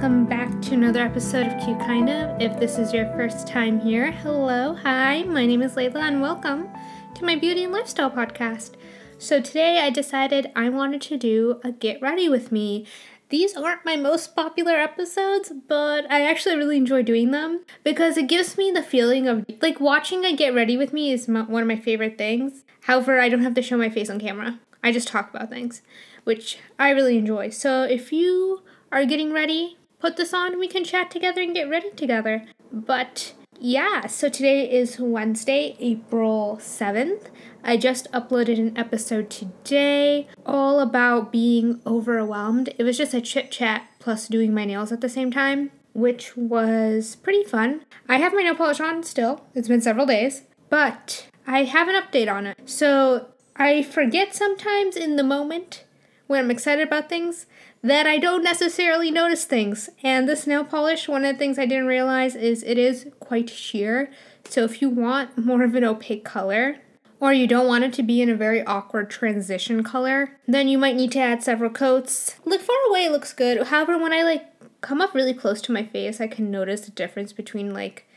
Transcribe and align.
Welcome 0.00 0.24
back 0.24 0.62
to 0.62 0.72
another 0.72 1.02
episode 1.02 1.46
of 1.46 1.62
Cute 1.62 1.78
Kind 1.80 2.08
of. 2.08 2.40
If 2.40 2.58
this 2.58 2.78
is 2.78 2.90
your 2.90 3.04
first 3.08 3.46
time 3.46 3.78
here, 3.78 4.10
hello, 4.10 4.74
hi, 4.74 5.24
my 5.24 5.44
name 5.44 5.60
is 5.60 5.74
Layla, 5.74 5.96
and 5.96 6.22
welcome 6.22 6.70
to 7.16 7.22
my 7.22 7.36
beauty 7.36 7.64
and 7.64 7.72
lifestyle 7.74 8.10
podcast. 8.10 8.76
So, 9.18 9.42
today 9.42 9.78
I 9.80 9.90
decided 9.90 10.52
I 10.56 10.70
wanted 10.70 11.02
to 11.02 11.18
do 11.18 11.60
a 11.62 11.70
get 11.70 12.00
ready 12.00 12.30
with 12.30 12.50
me. 12.50 12.86
These 13.28 13.54
aren't 13.54 13.84
my 13.84 13.96
most 13.96 14.34
popular 14.34 14.72
episodes, 14.72 15.52
but 15.68 16.10
I 16.10 16.26
actually 16.26 16.56
really 16.56 16.78
enjoy 16.78 17.02
doing 17.02 17.30
them 17.30 17.66
because 17.84 18.16
it 18.16 18.26
gives 18.26 18.56
me 18.56 18.70
the 18.70 18.82
feeling 18.82 19.28
of 19.28 19.44
like 19.60 19.80
watching 19.80 20.24
a 20.24 20.34
get 20.34 20.54
ready 20.54 20.78
with 20.78 20.94
me 20.94 21.12
is 21.12 21.28
one 21.28 21.60
of 21.60 21.68
my 21.68 21.76
favorite 21.76 22.16
things. 22.16 22.64
However, 22.84 23.20
I 23.20 23.28
don't 23.28 23.42
have 23.42 23.52
to 23.52 23.62
show 23.62 23.76
my 23.76 23.90
face 23.90 24.08
on 24.08 24.18
camera, 24.18 24.60
I 24.82 24.92
just 24.92 25.08
talk 25.08 25.28
about 25.28 25.50
things 25.50 25.82
which 26.24 26.56
I 26.78 26.88
really 26.88 27.18
enjoy. 27.18 27.50
So 27.50 27.82
if 27.82 28.12
you 28.12 28.62
are 28.92 29.04
getting 29.04 29.32
ready, 29.32 29.76
put 30.00 30.16
this 30.16 30.34
on, 30.34 30.58
we 30.58 30.66
can 30.66 30.84
chat 30.84 31.10
together 31.10 31.40
and 31.42 31.54
get 31.54 31.68
ready 31.68 31.90
together. 31.90 32.46
But 32.72 33.34
yeah, 33.58 34.06
so 34.06 34.28
today 34.28 34.70
is 34.70 34.98
Wednesday, 34.98 35.76
April 35.78 36.58
7th. 36.60 37.26
I 37.62 37.76
just 37.76 38.10
uploaded 38.10 38.58
an 38.58 38.76
episode 38.76 39.28
today 39.28 40.26
all 40.46 40.80
about 40.80 41.30
being 41.30 41.80
overwhelmed. 41.86 42.70
It 42.78 42.84
was 42.84 42.96
just 42.96 43.12
a 43.12 43.20
chit 43.20 43.50
chat 43.50 43.86
plus 43.98 44.28
doing 44.28 44.54
my 44.54 44.64
nails 44.64 44.92
at 44.92 45.02
the 45.02 45.10
same 45.10 45.30
time, 45.30 45.70
which 45.92 46.36
was 46.36 47.16
pretty 47.16 47.44
fun. 47.44 47.82
I 48.08 48.16
have 48.16 48.32
my 48.32 48.42
nail 48.42 48.54
polish 48.54 48.80
on 48.80 49.02
still, 49.02 49.44
it's 49.54 49.68
been 49.68 49.82
several 49.82 50.06
days, 50.06 50.42
but 50.70 51.26
I 51.46 51.64
have 51.64 51.88
an 51.88 52.00
update 52.00 52.32
on 52.32 52.46
it. 52.46 52.58
So 52.64 53.26
I 53.56 53.82
forget 53.82 54.34
sometimes 54.34 54.96
in 54.96 55.16
the 55.16 55.22
moment 55.22 55.84
when 56.28 56.40
I'm 56.44 56.50
excited 56.50 56.86
about 56.86 57.10
things 57.10 57.44
that 57.82 58.06
I 58.06 58.18
don't 58.18 58.42
necessarily 58.42 59.10
notice 59.10 59.44
things. 59.44 59.90
And 60.02 60.28
this 60.28 60.46
nail 60.46 60.64
polish, 60.64 61.08
one 61.08 61.24
of 61.24 61.34
the 61.34 61.38
things 61.38 61.58
I 61.58 61.66
didn't 61.66 61.86
realize 61.86 62.34
is 62.34 62.62
it 62.62 62.78
is 62.78 63.06
quite 63.20 63.50
sheer. 63.50 64.10
So 64.44 64.64
if 64.64 64.82
you 64.82 64.90
want 64.90 65.38
more 65.38 65.62
of 65.62 65.74
an 65.74 65.84
opaque 65.84 66.24
color, 66.24 66.76
or 67.20 67.32
you 67.34 67.46
don't 67.46 67.66
want 67.66 67.84
it 67.84 67.92
to 67.92 68.02
be 68.02 68.22
in 68.22 68.30
a 68.30 68.34
very 68.34 68.64
awkward 68.64 69.10
transition 69.10 69.84
color, 69.84 70.38
then 70.48 70.68
you 70.68 70.78
might 70.78 70.96
need 70.96 71.12
to 71.12 71.18
add 71.18 71.42
several 71.42 71.70
coats. 71.70 72.36
Look 72.46 72.62
far 72.62 72.76
away, 72.88 73.08
looks 73.08 73.34
good. 73.34 73.66
However, 73.66 73.98
when 73.98 74.12
I 74.12 74.22
like 74.22 74.46
come 74.80 75.02
up 75.02 75.14
really 75.14 75.34
close 75.34 75.60
to 75.62 75.72
my 75.72 75.84
face, 75.84 76.20
I 76.20 76.26
can 76.26 76.50
notice 76.50 76.80
the 76.80 76.90
difference 76.90 77.34
between 77.34 77.74
like 77.74 78.08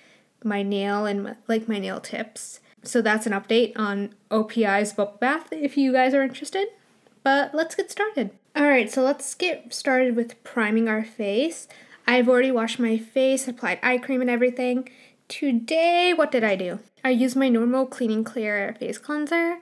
my 0.44 0.64
nail 0.64 1.06
and 1.06 1.24
my, 1.24 1.36
like 1.48 1.68
my 1.68 1.80
nail 1.80 2.00
tips. 2.00 2.62
So 2.84 3.02
that's 3.02 3.26
an 3.26 3.34
update 3.34 3.74
on 3.78 4.14
OPI's 4.32 4.94
bubble 4.94 5.18
bath 5.20 5.52
if 5.52 5.78
you 5.78 5.92
guys 5.92 6.14
are 6.14 6.24
interested. 6.24 6.70
But 7.24 7.54
let's 7.54 7.76
get 7.76 7.92
started. 7.92 8.32
Alright, 8.56 8.92
so 8.92 9.02
let's 9.02 9.34
get 9.34 9.74
started 9.74 10.16
with 10.16 10.42
priming 10.44 10.88
our 10.88 11.04
face. 11.04 11.68
I've 12.06 12.30
already 12.30 12.52
washed 12.52 12.78
my 12.78 13.00
face, 13.00 13.48
applied 13.48 13.80
eye 13.82 13.98
cream 13.98 14.22
and 14.22 14.30
everything. 14.30 14.90
Today, 15.28 16.14
what 16.16 16.32
did 16.32 16.44
I 16.44 16.56
do? 16.56 16.78
I 17.04 17.10
used 17.10 17.36
my 17.36 17.50
normal 17.50 17.88
Clean 17.88 18.24
& 18.24 18.26
Clear 18.26 18.76
face 18.80 19.00
cleanser. 19.00 19.58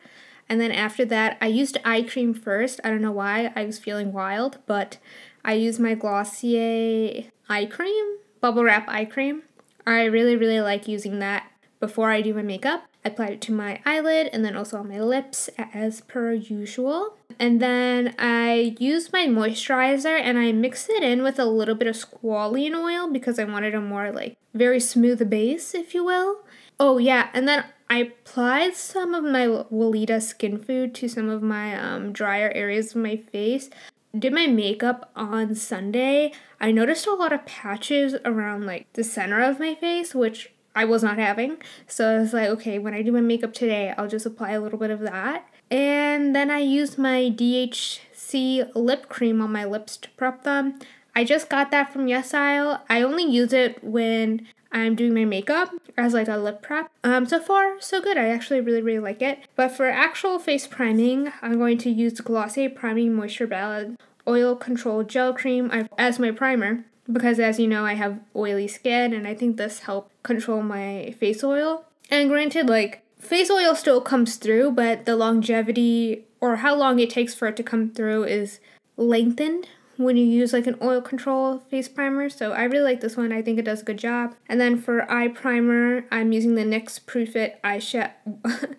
And 0.49 0.59
then 0.59 0.73
after 0.73 1.05
that, 1.05 1.37
I 1.39 1.47
used 1.47 1.77
eye 1.85 2.01
cream 2.01 2.33
first. 2.33 2.81
I 2.83 2.89
don't 2.89 3.01
know 3.01 3.13
why, 3.13 3.53
I 3.55 3.63
was 3.63 3.79
feeling 3.79 4.11
wild, 4.11 4.57
but 4.65 4.97
I 5.45 5.53
used 5.53 5.79
my 5.79 5.93
Glossier 5.93 7.31
eye 7.47 7.65
cream, 7.67 8.17
bubble 8.41 8.65
wrap 8.65 8.89
eye 8.89 9.05
cream. 9.05 9.43
I 9.87 10.03
really, 10.03 10.35
really 10.35 10.59
like 10.59 10.89
using 10.89 11.19
that 11.19 11.49
before 11.79 12.11
I 12.11 12.21
do 12.21 12.33
my 12.33 12.41
makeup. 12.41 12.83
I 13.05 13.09
applied 13.09 13.31
it 13.31 13.41
to 13.43 13.53
my 13.53 13.79
eyelid 13.85 14.29
and 14.33 14.43
then 14.43 14.57
also 14.57 14.77
on 14.77 14.89
my 14.89 14.99
lips 14.99 15.49
as 15.73 16.01
per 16.01 16.33
usual. 16.33 17.15
And 17.41 17.59
then 17.59 18.13
I 18.19 18.75
used 18.77 19.11
my 19.11 19.25
moisturizer 19.25 20.21
and 20.21 20.37
I 20.37 20.51
mixed 20.51 20.91
it 20.91 21.01
in 21.01 21.23
with 21.23 21.39
a 21.39 21.45
little 21.45 21.73
bit 21.73 21.87
of 21.87 21.95
squalene 21.95 22.75
oil 22.75 23.11
because 23.11 23.39
I 23.39 23.45
wanted 23.45 23.73
a 23.73 23.81
more 23.81 24.11
like 24.11 24.37
very 24.53 24.79
smooth 24.79 25.27
base, 25.27 25.73
if 25.73 25.95
you 25.95 26.05
will. 26.05 26.41
Oh 26.79 26.99
yeah, 26.99 27.29
and 27.33 27.47
then 27.47 27.65
I 27.89 27.97
applied 27.97 28.75
some 28.75 29.15
of 29.15 29.23
my 29.23 29.47
Weleda 29.47 30.21
skin 30.21 30.61
food 30.61 30.93
to 30.93 31.07
some 31.07 31.29
of 31.29 31.41
my 31.41 31.75
um, 31.75 32.13
drier 32.13 32.51
areas 32.53 32.91
of 32.91 33.01
my 33.01 33.17
face. 33.17 33.71
Did 34.15 34.33
my 34.33 34.45
makeup 34.45 35.09
on 35.15 35.55
Sunday. 35.55 36.33
I 36.59 36.71
noticed 36.71 37.07
a 37.07 37.13
lot 37.13 37.33
of 37.33 37.47
patches 37.47 38.13
around 38.23 38.67
like 38.67 38.85
the 38.93 39.03
center 39.03 39.41
of 39.41 39.59
my 39.59 39.73
face, 39.73 40.13
which 40.13 40.53
I 40.75 40.85
was 40.85 41.01
not 41.01 41.17
having. 41.17 41.57
So 41.87 42.07
I 42.07 42.19
was 42.19 42.33
like, 42.33 42.49
okay, 42.49 42.77
when 42.77 42.93
I 42.93 43.01
do 43.01 43.11
my 43.11 43.21
makeup 43.21 43.53
today, 43.53 43.95
I'll 43.97 44.07
just 44.07 44.27
apply 44.27 44.51
a 44.51 44.61
little 44.61 44.77
bit 44.77 44.91
of 44.91 44.99
that. 44.99 45.47
And 45.71 46.35
then 46.35 46.51
I 46.51 46.59
used 46.59 46.97
my 46.97 47.31
DHC 47.33 48.75
lip 48.75 49.07
cream 49.07 49.41
on 49.41 49.51
my 49.51 49.63
lips 49.63 49.97
to 49.97 50.09
prep 50.11 50.43
them. 50.43 50.79
I 51.15 51.23
just 51.23 51.49
got 51.49 51.71
that 51.71 51.91
from 51.91 52.07
YesStyle. 52.07 52.81
I 52.89 53.01
only 53.01 53.23
use 53.23 53.53
it 53.53 53.83
when 53.83 54.47
I'm 54.71 54.95
doing 54.95 55.13
my 55.13 55.25
makeup 55.25 55.71
as 55.97 56.13
like 56.13 56.27
a 56.27 56.37
lip 56.37 56.61
prep. 56.61 56.91
Um, 57.03 57.25
so 57.25 57.39
far, 57.39 57.79
so 57.79 58.01
good. 58.01 58.17
I 58.17 58.27
actually 58.27 58.61
really, 58.61 58.81
really 58.81 58.99
like 58.99 59.21
it. 59.21 59.39
But 59.55 59.69
for 59.69 59.87
actual 59.89 60.39
face 60.39 60.67
priming, 60.67 61.31
I'm 61.41 61.57
going 61.57 61.77
to 61.79 61.89
use 61.89 62.19
Glossier 62.19 62.69
Priming 62.69 63.13
Moisture 63.13 63.47
Balance 63.47 63.97
Oil 64.27 64.55
Control 64.55 65.03
Gel 65.03 65.33
Cream 65.33 65.71
as 65.97 66.19
my 66.19 66.31
primer 66.31 66.85
because 67.11 67.39
as 67.39 67.59
you 67.59 67.67
know, 67.67 67.85
I 67.85 67.95
have 67.95 68.19
oily 68.35 68.67
skin 68.67 69.13
and 69.13 69.27
I 69.27 69.35
think 69.35 69.57
this 69.57 69.79
helped 69.79 70.11
control 70.23 70.61
my 70.61 71.15
face 71.19 71.43
oil. 71.43 71.85
And 72.09 72.29
granted, 72.29 72.69
like 72.69 73.03
face 73.31 73.49
oil 73.49 73.73
still 73.75 74.01
comes 74.01 74.35
through, 74.35 74.69
but 74.69 75.05
the 75.05 75.15
longevity 75.15 76.25
or 76.41 76.57
how 76.57 76.75
long 76.75 76.99
it 76.99 77.09
takes 77.09 77.33
for 77.33 77.47
it 77.47 77.55
to 77.55 77.63
come 77.63 77.89
through 77.89 78.25
is 78.25 78.59
lengthened 78.97 79.69
when 79.95 80.17
you 80.17 80.25
use 80.25 80.51
like 80.51 80.67
an 80.67 80.75
oil 80.81 80.99
control 80.99 81.59
face 81.69 81.87
primer. 81.87 82.29
So 82.29 82.51
I 82.51 82.63
really 82.63 82.83
like 82.83 82.99
this 82.99 83.15
one. 83.15 83.31
I 83.31 83.41
think 83.41 83.57
it 83.57 83.63
does 83.63 83.83
a 83.83 83.85
good 83.85 83.97
job. 83.97 84.35
And 84.49 84.59
then 84.59 84.77
for 84.77 85.09
eye 85.09 85.29
primer, 85.29 86.03
I'm 86.11 86.33
using 86.33 86.55
the 86.55 86.65
NYX 86.65 87.05
Proof 87.05 87.37
It 87.37 87.57
eyeshadow 87.63 88.11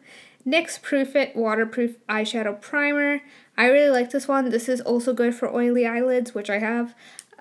NYX 0.46 0.82
Proof 0.82 1.16
It 1.16 1.34
waterproof 1.34 1.96
eyeshadow 2.06 2.60
primer. 2.60 3.22
I 3.56 3.68
really 3.68 3.90
like 3.90 4.10
this 4.10 4.28
one. 4.28 4.50
This 4.50 4.68
is 4.68 4.82
also 4.82 5.14
good 5.14 5.34
for 5.34 5.48
oily 5.48 5.86
eyelids, 5.86 6.34
which 6.34 6.50
I 6.50 6.58
have. 6.58 6.94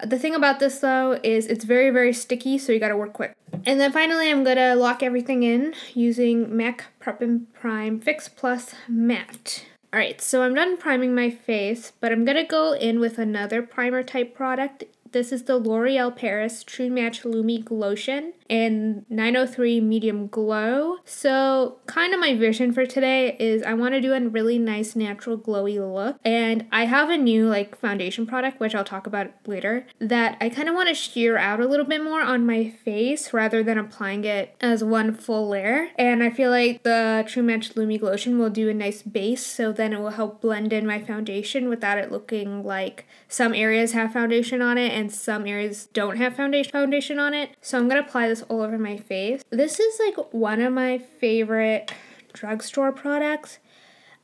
The 0.03 0.17
thing 0.17 0.35
about 0.35 0.59
this 0.59 0.79
though 0.79 1.19
is 1.23 1.47
it's 1.47 1.65
very, 1.65 1.89
very 1.89 2.13
sticky, 2.13 2.57
so 2.57 2.71
you 2.71 2.79
gotta 2.79 2.97
work 2.97 3.13
quick. 3.13 3.35
And 3.65 3.79
then 3.79 3.91
finally, 3.91 4.29
I'm 4.29 4.43
gonna 4.43 4.75
lock 4.75 5.03
everything 5.03 5.43
in 5.43 5.73
using 5.93 6.55
MAC 6.55 6.85
Prep 6.99 7.21
and 7.21 7.53
Prime 7.53 7.99
Fix 7.99 8.27
Plus 8.27 8.73
Matte. 8.87 9.65
Alright, 9.93 10.21
so 10.21 10.41
I'm 10.41 10.55
done 10.55 10.77
priming 10.77 11.13
my 11.13 11.29
face, 11.29 11.91
but 11.99 12.11
I'm 12.11 12.25
gonna 12.25 12.45
go 12.45 12.73
in 12.73 12.99
with 12.99 13.19
another 13.19 13.61
primer 13.61 14.03
type 14.03 14.33
product 14.33 14.85
this 15.11 15.33
is 15.33 15.43
the 15.43 15.57
L'Oreal 15.57 16.15
Paris 16.15 16.63
True 16.63 16.89
Match 16.89 17.23
Lumi 17.23 17.63
Glotion 17.63 18.31
in 18.51 19.05
903 19.09 19.79
Medium 19.79 20.27
Glow. 20.27 20.97
So, 21.05 21.77
kind 21.85 22.13
of 22.13 22.19
my 22.19 22.35
vision 22.35 22.73
for 22.73 22.85
today 22.85 23.37
is 23.39 23.63
I 23.63 23.73
want 23.73 23.93
to 23.93 24.01
do 24.01 24.13
a 24.13 24.19
really 24.19 24.59
nice 24.59 24.93
natural 24.93 25.37
glowy 25.37 25.79
look. 25.79 26.17
And 26.25 26.67
I 26.69 26.85
have 26.85 27.09
a 27.09 27.15
new 27.15 27.47
like 27.47 27.77
foundation 27.77 28.27
product, 28.27 28.59
which 28.59 28.75
I'll 28.75 28.83
talk 28.83 29.07
about 29.07 29.31
later, 29.47 29.87
that 29.99 30.37
I 30.41 30.49
kind 30.49 30.67
of 30.67 30.75
want 30.75 30.89
to 30.89 30.93
sheer 30.93 31.37
out 31.37 31.61
a 31.61 31.65
little 31.65 31.85
bit 31.85 32.03
more 32.03 32.21
on 32.21 32.45
my 32.45 32.69
face 32.69 33.31
rather 33.31 33.63
than 33.63 33.77
applying 33.77 34.25
it 34.25 34.53
as 34.59 34.83
one 34.83 35.13
full 35.13 35.47
layer. 35.47 35.87
And 35.95 36.21
I 36.21 36.29
feel 36.29 36.49
like 36.49 36.83
the 36.83 37.23
True 37.25 37.43
Match 37.43 37.73
Lumi 37.75 37.97
Glotion 37.97 38.37
will 38.37 38.49
do 38.49 38.67
a 38.67 38.73
nice 38.73 39.01
base, 39.01 39.45
so 39.45 39.71
then 39.71 39.93
it 39.93 39.99
will 39.99 40.09
help 40.09 40.41
blend 40.41 40.73
in 40.73 40.85
my 40.85 41.01
foundation 41.01 41.69
without 41.69 41.97
it 41.97 42.11
looking 42.11 42.65
like 42.65 43.05
some 43.29 43.53
areas 43.53 43.93
have 43.93 44.11
foundation 44.11 44.61
on 44.61 44.77
it 44.77 44.91
and 44.91 45.09
some 45.09 45.47
areas 45.47 45.87
don't 45.93 46.17
have 46.17 46.35
foundation 46.35 46.73
foundation 46.73 47.17
on 47.17 47.33
it. 47.33 47.55
So 47.61 47.77
I'm 47.77 47.87
gonna 47.87 48.01
apply 48.01 48.27
this 48.27 48.40
all 48.43 48.61
over 48.61 48.77
my 48.77 48.97
face. 48.97 49.43
This 49.49 49.79
is 49.79 49.99
like 49.99 50.33
one 50.33 50.61
of 50.61 50.73
my 50.73 50.97
favorite 50.97 51.91
drugstore 52.33 52.91
products. 52.91 53.59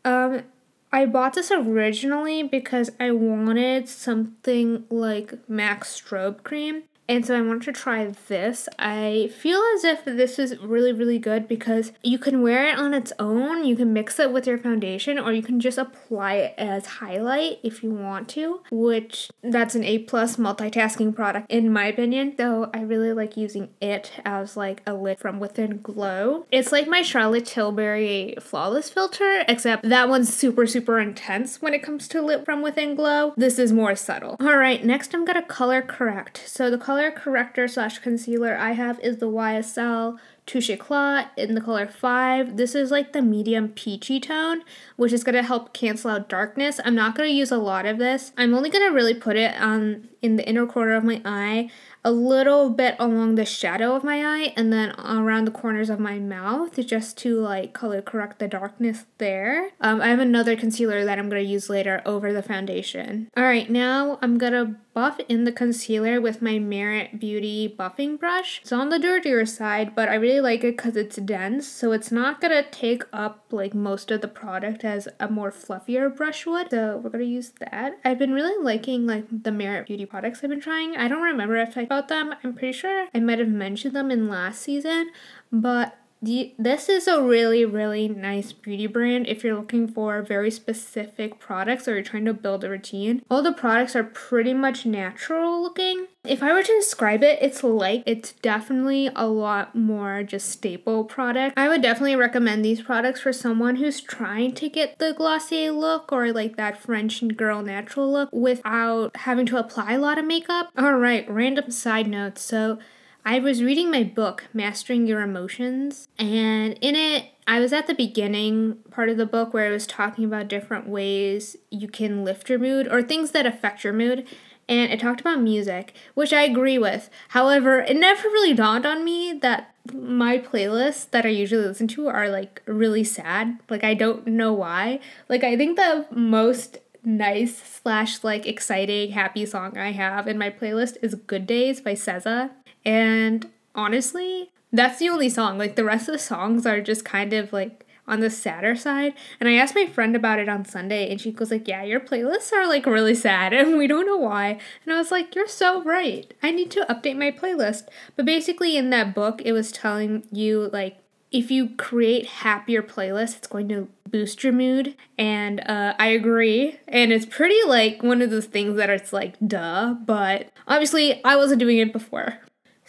Um, 0.06 0.44
I 0.92 1.06
bought 1.06 1.34
this 1.34 1.52
originally 1.52 2.44
because 2.44 2.90
I 3.00 3.12
wanted 3.12 3.90
something 3.90 4.86
like 4.90 5.50
MAC 5.50 5.84
strobe 5.84 6.44
cream 6.44 6.84
and 7.10 7.26
so 7.26 7.38
I 7.38 7.42
wanted 7.42 7.64
to 7.64 7.72
try 7.72 8.14
this. 8.28 8.68
I 8.78 9.32
feel 9.40 9.62
as 9.76 9.84
if 9.84 10.06
this 10.06 10.40
is 10.40 10.58
really, 10.60 10.92
really 10.92 11.20
good 11.20 11.48
because 11.48 11.92
you 12.04 12.20
can 12.20 12.42
wear 12.42 12.68
it 12.68 12.78
on 12.78 12.94
its 12.94 13.14
own, 13.20 13.64
you 13.64 13.76
can 13.76 13.94
mix 13.94 14.20
it 14.20 14.32
with 14.32 14.48
your 14.48 14.58
foundation, 14.58 15.18
or 15.18 15.32
you 15.32 15.42
can 15.42 15.60
just 15.60 15.78
apply 15.78 16.36
it 16.36 16.56
as 16.58 16.86
highlight 16.86 17.60
if 17.64 17.84
you 17.84 17.92
want 17.92 18.28
to, 18.30 18.62
which 18.72 19.30
that's 19.42 19.76
an 19.76 19.84
A 19.84 20.00
plus 20.00 20.38
multitasking 20.38 21.16
product 21.16 21.50
in 21.50 21.72
my 21.72 21.86
opinion. 21.86 22.34
So 22.38 22.70
I 22.74 22.82
really 22.82 23.14
like 23.14 23.38
using 23.38 23.70
it 23.82 24.12
as 24.26 24.58
like 24.58 24.82
a 24.86 24.94
lid 24.94 25.20
from 25.20 25.40
within 25.40 25.82
glow. 25.82 26.46
It's 26.52 26.72
like 26.72 26.88
my 26.88 27.02
Charlotte 27.02 27.46
Tilbury 27.46 28.36
flawless 28.40 28.90
filter, 28.90 29.44
except 29.48 29.88
that 29.88 30.10
one's 30.10 30.34
super, 30.34 30.68
super 30.68 31.00
intense 31.00 31.62
when 31.62 31.74
it 31.74 31.84
comes 31.84 32.08
to 32.10 32.22
lit 32.22 32.46
from 32.46 32.62
within 32.62 32.96
glow. 32.96 33.34
This 33.38 33.60
is 33.60 33.72
more 33.72 33.96
subtle. 33.96 34.38
Alright, 34.42 34.84
next 34.84 35.14
I'm 35.14 35.26
gonna 35.26 35.44
color 35.44 35.82
correct. 35.82 36.44
So 36.48 36.70
the 36.70 36.78
color 36.78 36.97
color 36.98 37.12
corrector 37.12 37.68
slash 37.68 38.00
concealer 38.00 38.58
I 38.58 38.72
have 38.72 39.00
is 39.02 39.18
the 39.18 39.28
YSL 39.28 40.18
Touche 40.48 40.72
Éclat 40.72 41.28
in 41.38 41.54
the 41.54 41.62
color 41.62 41.86
5. 41.86 42.58
This 42.58 42.74
is 42.74 42.90
like 42.90 43.14
the 43.14 43.22
medium 43.22 43.70
peachy 43.70 44.20
tone, 44.20 44.64
which 44.98 45.14
is 45.14 45.24
going 45.24 45.36
to 45.36 45.44
help 45.44 45.74
cancel 45.74 46.12
out 46.12 46.28
darkness. 46.28 46.80
I'm 46.84 46.96
not 46.96 47.16
going 47.16 47.30
to 47.30 47.36
use 47.36 47.52
a 47.52 47.58
lot 47.58 47.86
of 47.86 47.98
this. 47.98 48.34
I'm 48.38 48.54
only 48.54 48.70
going 48.70 48.88
to 48.88 48.94
really 48.94 49.14
put 49.14 49.38
it 49.38 49.56
on 49.56 50.10
in 50.22 50.36
the 50.36 50.48
inner 50.48 50.66
corner 50.66 50.96
of 50.96 51.04
my 51.04 51.22
eye 51.24 51.70
a 52.04 52.12
little 52.12 52.70
bit 52.70 52.96
along 53.00 53.36
the 53.36 53.44
shadow 53.44 53.94
of 53.94 54.02
my 54.02 54.24
eye 54.24 54.54
and 54.56 54.72
then 54.72 54.92
around 54.98 55.44
the 55.44 55.52
corners 55.52 55.90
of 55.90 56.00
my 56.00 56.18
mouth 56.18 56.74
just 56.86 57.18
to 57.18 57.38
like 57.40 57.74
color 57.74 58.02
correct 58.02 58.40
the 58.40 58.48
darkness 58.48 59.06
there. 59.18 59.72
Um, 59.82 60.02
I 60.02 60.08
have 60.08 60.20
another 60.20 60.56
concealer 60.56 61.04
that 61.04 61.20
I'm 61.20 61.28
going 61.28 61.44
to 61.44 61.50
use 61.50 61.70
later 61.70 62.02
over 62.06 62.32
the 62.32 62.42
foundation. 62.42 63.30
Alright, 63.38 63.70
now 63.70 64.20
I'm 64.22 64.38
going 64.38 64.54
to 64.54 64.76
buff 64.94 65.20
in 65.28 65.44
the 65.44 65.52
concealer 65.52 66.22
with 66.22 66.42
my 66.42 66.58
Merit 66.58 67.20
Beauty 67.20 67.76
buffing 67.78 68.18
brush. 68.18 68.62
It's 68.62 68.72
on 68.72 68.90
the 68.90 69.00
dirtier 69.00 69.46
side, 69.46 69.94
but 69.94 70.10
I 70.10 70.16
really 70.16 70.42
like 70.42 70.64
it 70.64 70.78
because 70.78 70.96
it's 70.96 71.18
dense, 71.18 71.68
so 71.68 71.92
it's 71.92 72.12
not 72.12 72.42
going 72.42 72.52
to 72.52 72.68
take 72.72 73.04
up 73.14 73.44
like 73.52 73.76
most 73.76 74.10
of 74.12 74.22
the 74.22 74.28
product 74.28 74.82
as 74.88 75.08
a 75.20 75.28
more 75.30 75.52
fluffier 75.52 76.16
brush 76.16 76.46
would. 76.46 76.72
So 76.72 76.98
we're 76.98 77.12
to 77.24 77.26
use 77.26 77.52
that. 77.60 78.00
I've 78.04 78.18
been 78.18 78.34
really 78.34 78.64
liking 78.64 79.06
like 79.06 79.26
the 79.30 79.52
Merit 79.52 79.86
Beauty 79.86 80.06
products 80.06 80.40
I've 80.44 80.50
been 80.50 80.62
trying. 80.62 80.96
I 80.98 81.08
don't 81.08 81.22
remember 81.22 81.58
if 81.58 81.78
I 81.78 81.82
about 81.82 82.08
them. 82.08 82.34
I'm 82.44 82.54
pretty 82.54 82.74
sure 82.74 83.08
I 83.14 83.20
might 83.20 83.40
have 83.40 83.50
mentioned 83.50 83.96
them 83.96 84.10
in 84.10 84.28
last 84.30 84.62
season, 84.62 85.12
but 85.52 85.98
the, 86.22 86.54
this 86.58 86.90
is 86.90 87.08
a 87.08 87.22
really, 87.22 87.64
really 87.66 88.08
nice 88.08 88.52
beauty 88.52 88.88
brand 88.88 89.28
if 89.28 89.44
you're 89.44 89.56
looking 89.56 89.88
for 89.88 90.22
very 90.22 90.50
specific 90.50 91.40
products 91.40 91.88
or 91.88 91.94
you're 91.94 92.04
trying 92.04 92.26
to 92.26 92.34
build 92.34 92.64
a 92.64 92.70
routine. 92.70 93.22
All 93.30 93.44
the 93.44 93.52
products 93.52 93.96
are 93.96 94.04
pretty 94.04 94.54
much 94.54 94.86
natural 94.86 95.62
looking. 95.62 96.08
If 96.24 96.44
I 96.44 96.54
were 96.54 96.64
to 96.64 96.80
describe 96.80 97.24
it, 97.24 97.40
it's 97.42 97.64
like 97.64 98.04
it's 98.06 98.34
definitely 98.34 99.10
a 99.16 99.28
lot 99.28 99.76
more 99.76 100.24
just 100.24 100.50
staple 100.50 101.04
product. 101.06 101.58
I 101.58 101.70
would 101.70 101.82
definitely 101.82 102.16
recommend 102.16 102.66
these 102.66 102.82
products 102.82 103.22
for 103.22 103.32
someone 103.32 103.78
who's 103.78 104.02
trying 104.02 104.54
to 104.56 104.70
get 104.70 105.00
the 105.00 105.14
Glossier 105.14 105.72
look 105.72 106.12
or 106.12 106.34
like 106.34 106.58
that 106.58 106.82
French 106.82 107.26
girl 107.36 107.62
natural 107.62 108.12
look 108.12 108.30
without 108.34 109.16
having 109.18 109.46
to 109.46 109.58
apply 109.58 109.94
a 109.94 110.00
lot 110.00 110.18
of 110.18 110.26
makeup. 110.26 110.70
Alright, 110.78 111.30
random 111.30 111.72
side 111.72 112.08
notes. 112.08 112.42
So 112.42 112.80
I 113.28 113.40
was 113.40 113.62
reading 113.62 113.92
my 113.92 114.04
book, 114.04 114.46
Mastering 114.54 115.06
Your 115.06 115.20
Emotions, 115.20 116.08
and 116.18 116.80
in 116.80 116.96
it, 116.96 117.26
I 117.46 117.60
was 117.60 117.74
at 117.74 117.86
the 117.86 117.94
beginning 117.94 118.78
part 118.90 119.10
of 119.10 119.18
the 119.18 119.26
book 119.26 119.54
where 119.54 119.68
I 119.68 119.70
was 119.70 119.86
talking 119.86 120.24
about 120.24 120.48
different 120.48 120.88
ways 120.88 121.58
you 121.70 121.90
can 121.90 122.24
lift 122.24 122.48
your 122.50 122.58
mood 122.58 122.88
or 122.88 123.04
things 123.04 123.32
that 123.32 123.46
affect 123.46 123.84
your 123.84 123.92
mood. 123.92 124.26
And 124.70 124.94
it 124.94 125.02
talked 125.02 125.20
about 125.20 125.42
music, 125.42 125.94
which 126.14 126.32
I 126.32 126.44
agree 126.44 126.78
with. 126.78 127.10
However, 127.30 127.82
it 127.82 127.98
never 127.98 128.30
really 128.30 128.54
dawned 128.54 128.86
on 128.86 129.04
me 129.04 129.34
that 129.42 129.76
my 129.94 130.38
playlists 130.38 131.10
that 131.10 131.26
I 131.26 131.30
usually 131.30 131.68
listen 131.68 131.90
to 131.90 132.08
are 132.08 132.30
like 132.30 132.62
really 132.66 133.04
sad. 133.04 133.60
Like, 133.70 133.84
I 133.84 133.94
don't 133.94 134.26
know 134.26 134.54
why. 134.54 135.02
Like, 135.28 135.44
I 135.44 135.58
think 135.58 135.76
the 135.76 136.06
most 136.12 136.78
nice 137.04 137.58
slash 137.58 138.24
like 138.24 138.46
exciting 138.46 139.12
happy 139.12 139.46
song 139.46 139.78
I 139.78 139.92
have 139.92 140.28
in 140.28 140.38
my 140.38 140.50
playlist 140.50 140.96
is 141.02 141.16
Good 141.16 141.46
Days 141.46 141.82
by 141.82 141.94
SZA. 141.94 142.52
And 142.88 143.52
honestly, 143.76 144.50
that's 144.72 144.98
the 144.98 145.10
only 145.10 145.28
song. 145.28 145.58
Like 145.58 145.76
the 145.76 145.84
rest 145.84 146.08
of 146.08 146.14
the 146.14 146.20
songs 146.20 146.66
are 146.66 146.80
just 146.80 147.04
kind 147.04 147.34
of 147.34 147.52
like 147.52 147.86
on 148.08 148.22
the 148.22 148.30
sadder 148.30 148.78
side. 148.78 149.14
And 149.42 149.50
I 149.50 149.56
asked 149.56 149.76
my 149.76 149.86
friend 149.86 150.16
about 150.16 150.40
it 150.40 150.48
on 150.48 150.64
Sunday 150.64 151.12
and 151.12 151.20
she 151.20 151.34
goes 151.34 151.52
like, 151.52 151.68
"Yeah, 151.68 151.84
your 151.84 152.00
playlists 152.00 152.54
are 152.54 152.66
like 152.66 152.86
really 152.86 153.14
sad 153.14 153.52
and 153.60 153.78
we 153.78 153.88
don't 153.88 154.06
know 154.06 154.16
why." 154.16 154.58
And 154.86 154.94
I 154.94 154.98
was 154.98 155.12
like, 155.12 155.36
"You're 155.36 155.50
so 155.50 155.84
right. 155.84 156.34
I 156.42 156.52
need 156.52 156.72
to 156.72 156.86
update 156.90 157.18
my 157.18 157.30
playlist." 157.30 157.90
But 158.16 158.26
basically 158.26 158.78
in 158.78 158.90
that 158.92 159.14
book, 159.14 159.42
it 159.44 159.52
was 159.52 159.74
telling 159.74 160.24
you 160.32 160.70
like 160.72 160.98
if 161.30 161.52
you 161.52 161.72
create 161.76 162.26
happier 162.26 162.82
playlists, 162.82 163.40
it's 163.40 163.48
going 163.48 163.68
to 163.68 163.90
boost 164.10 164.46
your 164.46 164.54
mood. 164.54 164.96
And 165.18 165.60
uh, 165.60 165.94
I 166.00 166.08
agree. 166.08 166.80
And 166.88 167.12
it's 167.12 167.26
pretty 167.26 167.62
like 167.68 168.02
one 168.02 168.22
of 168.22 168.30
those 168.30 168.46
things 168.46 168.78
that 168.78 168.90
it's 168.90 169.12
like, 169.12 169.36
duh. 169.46 169.96
But 170.06 170.52
obviously, 170.70 171.22
I 171.26 171.36
wasn't 171.36 171.60
doing 171.60 171.80
it 171.80 171.92
before. 171.92 172.40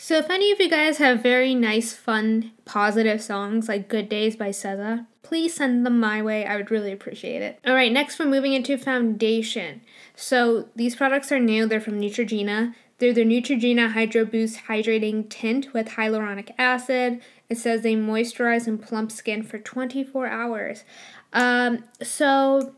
So, 0.00 0.16
if 0.16 0.30
any 0.30 0.52
of 0.52 0.60
you 0.60 0.70
guys 0.70 0.98
have 0.98 1.24
very 1.24 1.56
nice, 1.56 1.92
fun, 1.92 2.52
positive 2.64 3.20
songs 3.20 3.68
like 3.68 3.88
Good 3.88 4.08
Days 4.08 4.36
by 4.36 4.50
SZA, 4.50 5.06
please 5.24 5.54
send 5.54 5.84
them 5.84 5.98
my 5.98 6.22
way. 6.22 6.46
I 6.46 6.56
would 6.56 6.70
really 6.70 6.92
appreciate 6.92 7.42
it. 7.42 7.58
All 7.66 7.74
right, 7.74 7.90
next 7.90 8.16
we're 8.16 8.26
moving 8.26 8.52
into 8.52 8.78
foundation. 8.78 9.80
So, 10.14 10.68
these 10.76 10.94
products 10.94 11.32
are 11.32 11.40
new, 11.40 11.66
they're 11.66 11.80
from 11.80 12.00
Neutrogena. 12.00 12.74
They're 12.98 13.12
the 13.12 13.24
Neutrogena 13.24 13.90
Hydro 13.90 14.24
Boost 14.24 14.66
Hydrating 14.68 15.28
Tint 15.28 15.74
with 15.74 15.88
hyaluronic 15.88 16.52
acid. 16.56 17.20
It 17.48 17.58
says 17.58 17.82
they 17.82 17.96
moisturize 17.96 18.68
and 18.68 18.80
plump 18.80 19.10
skin 19.10 19.42
for 19.42 19.58
24 19.58 20.28
hours. 20.28 20.84
Um, 21.32 21.82
so, 22.00 22.76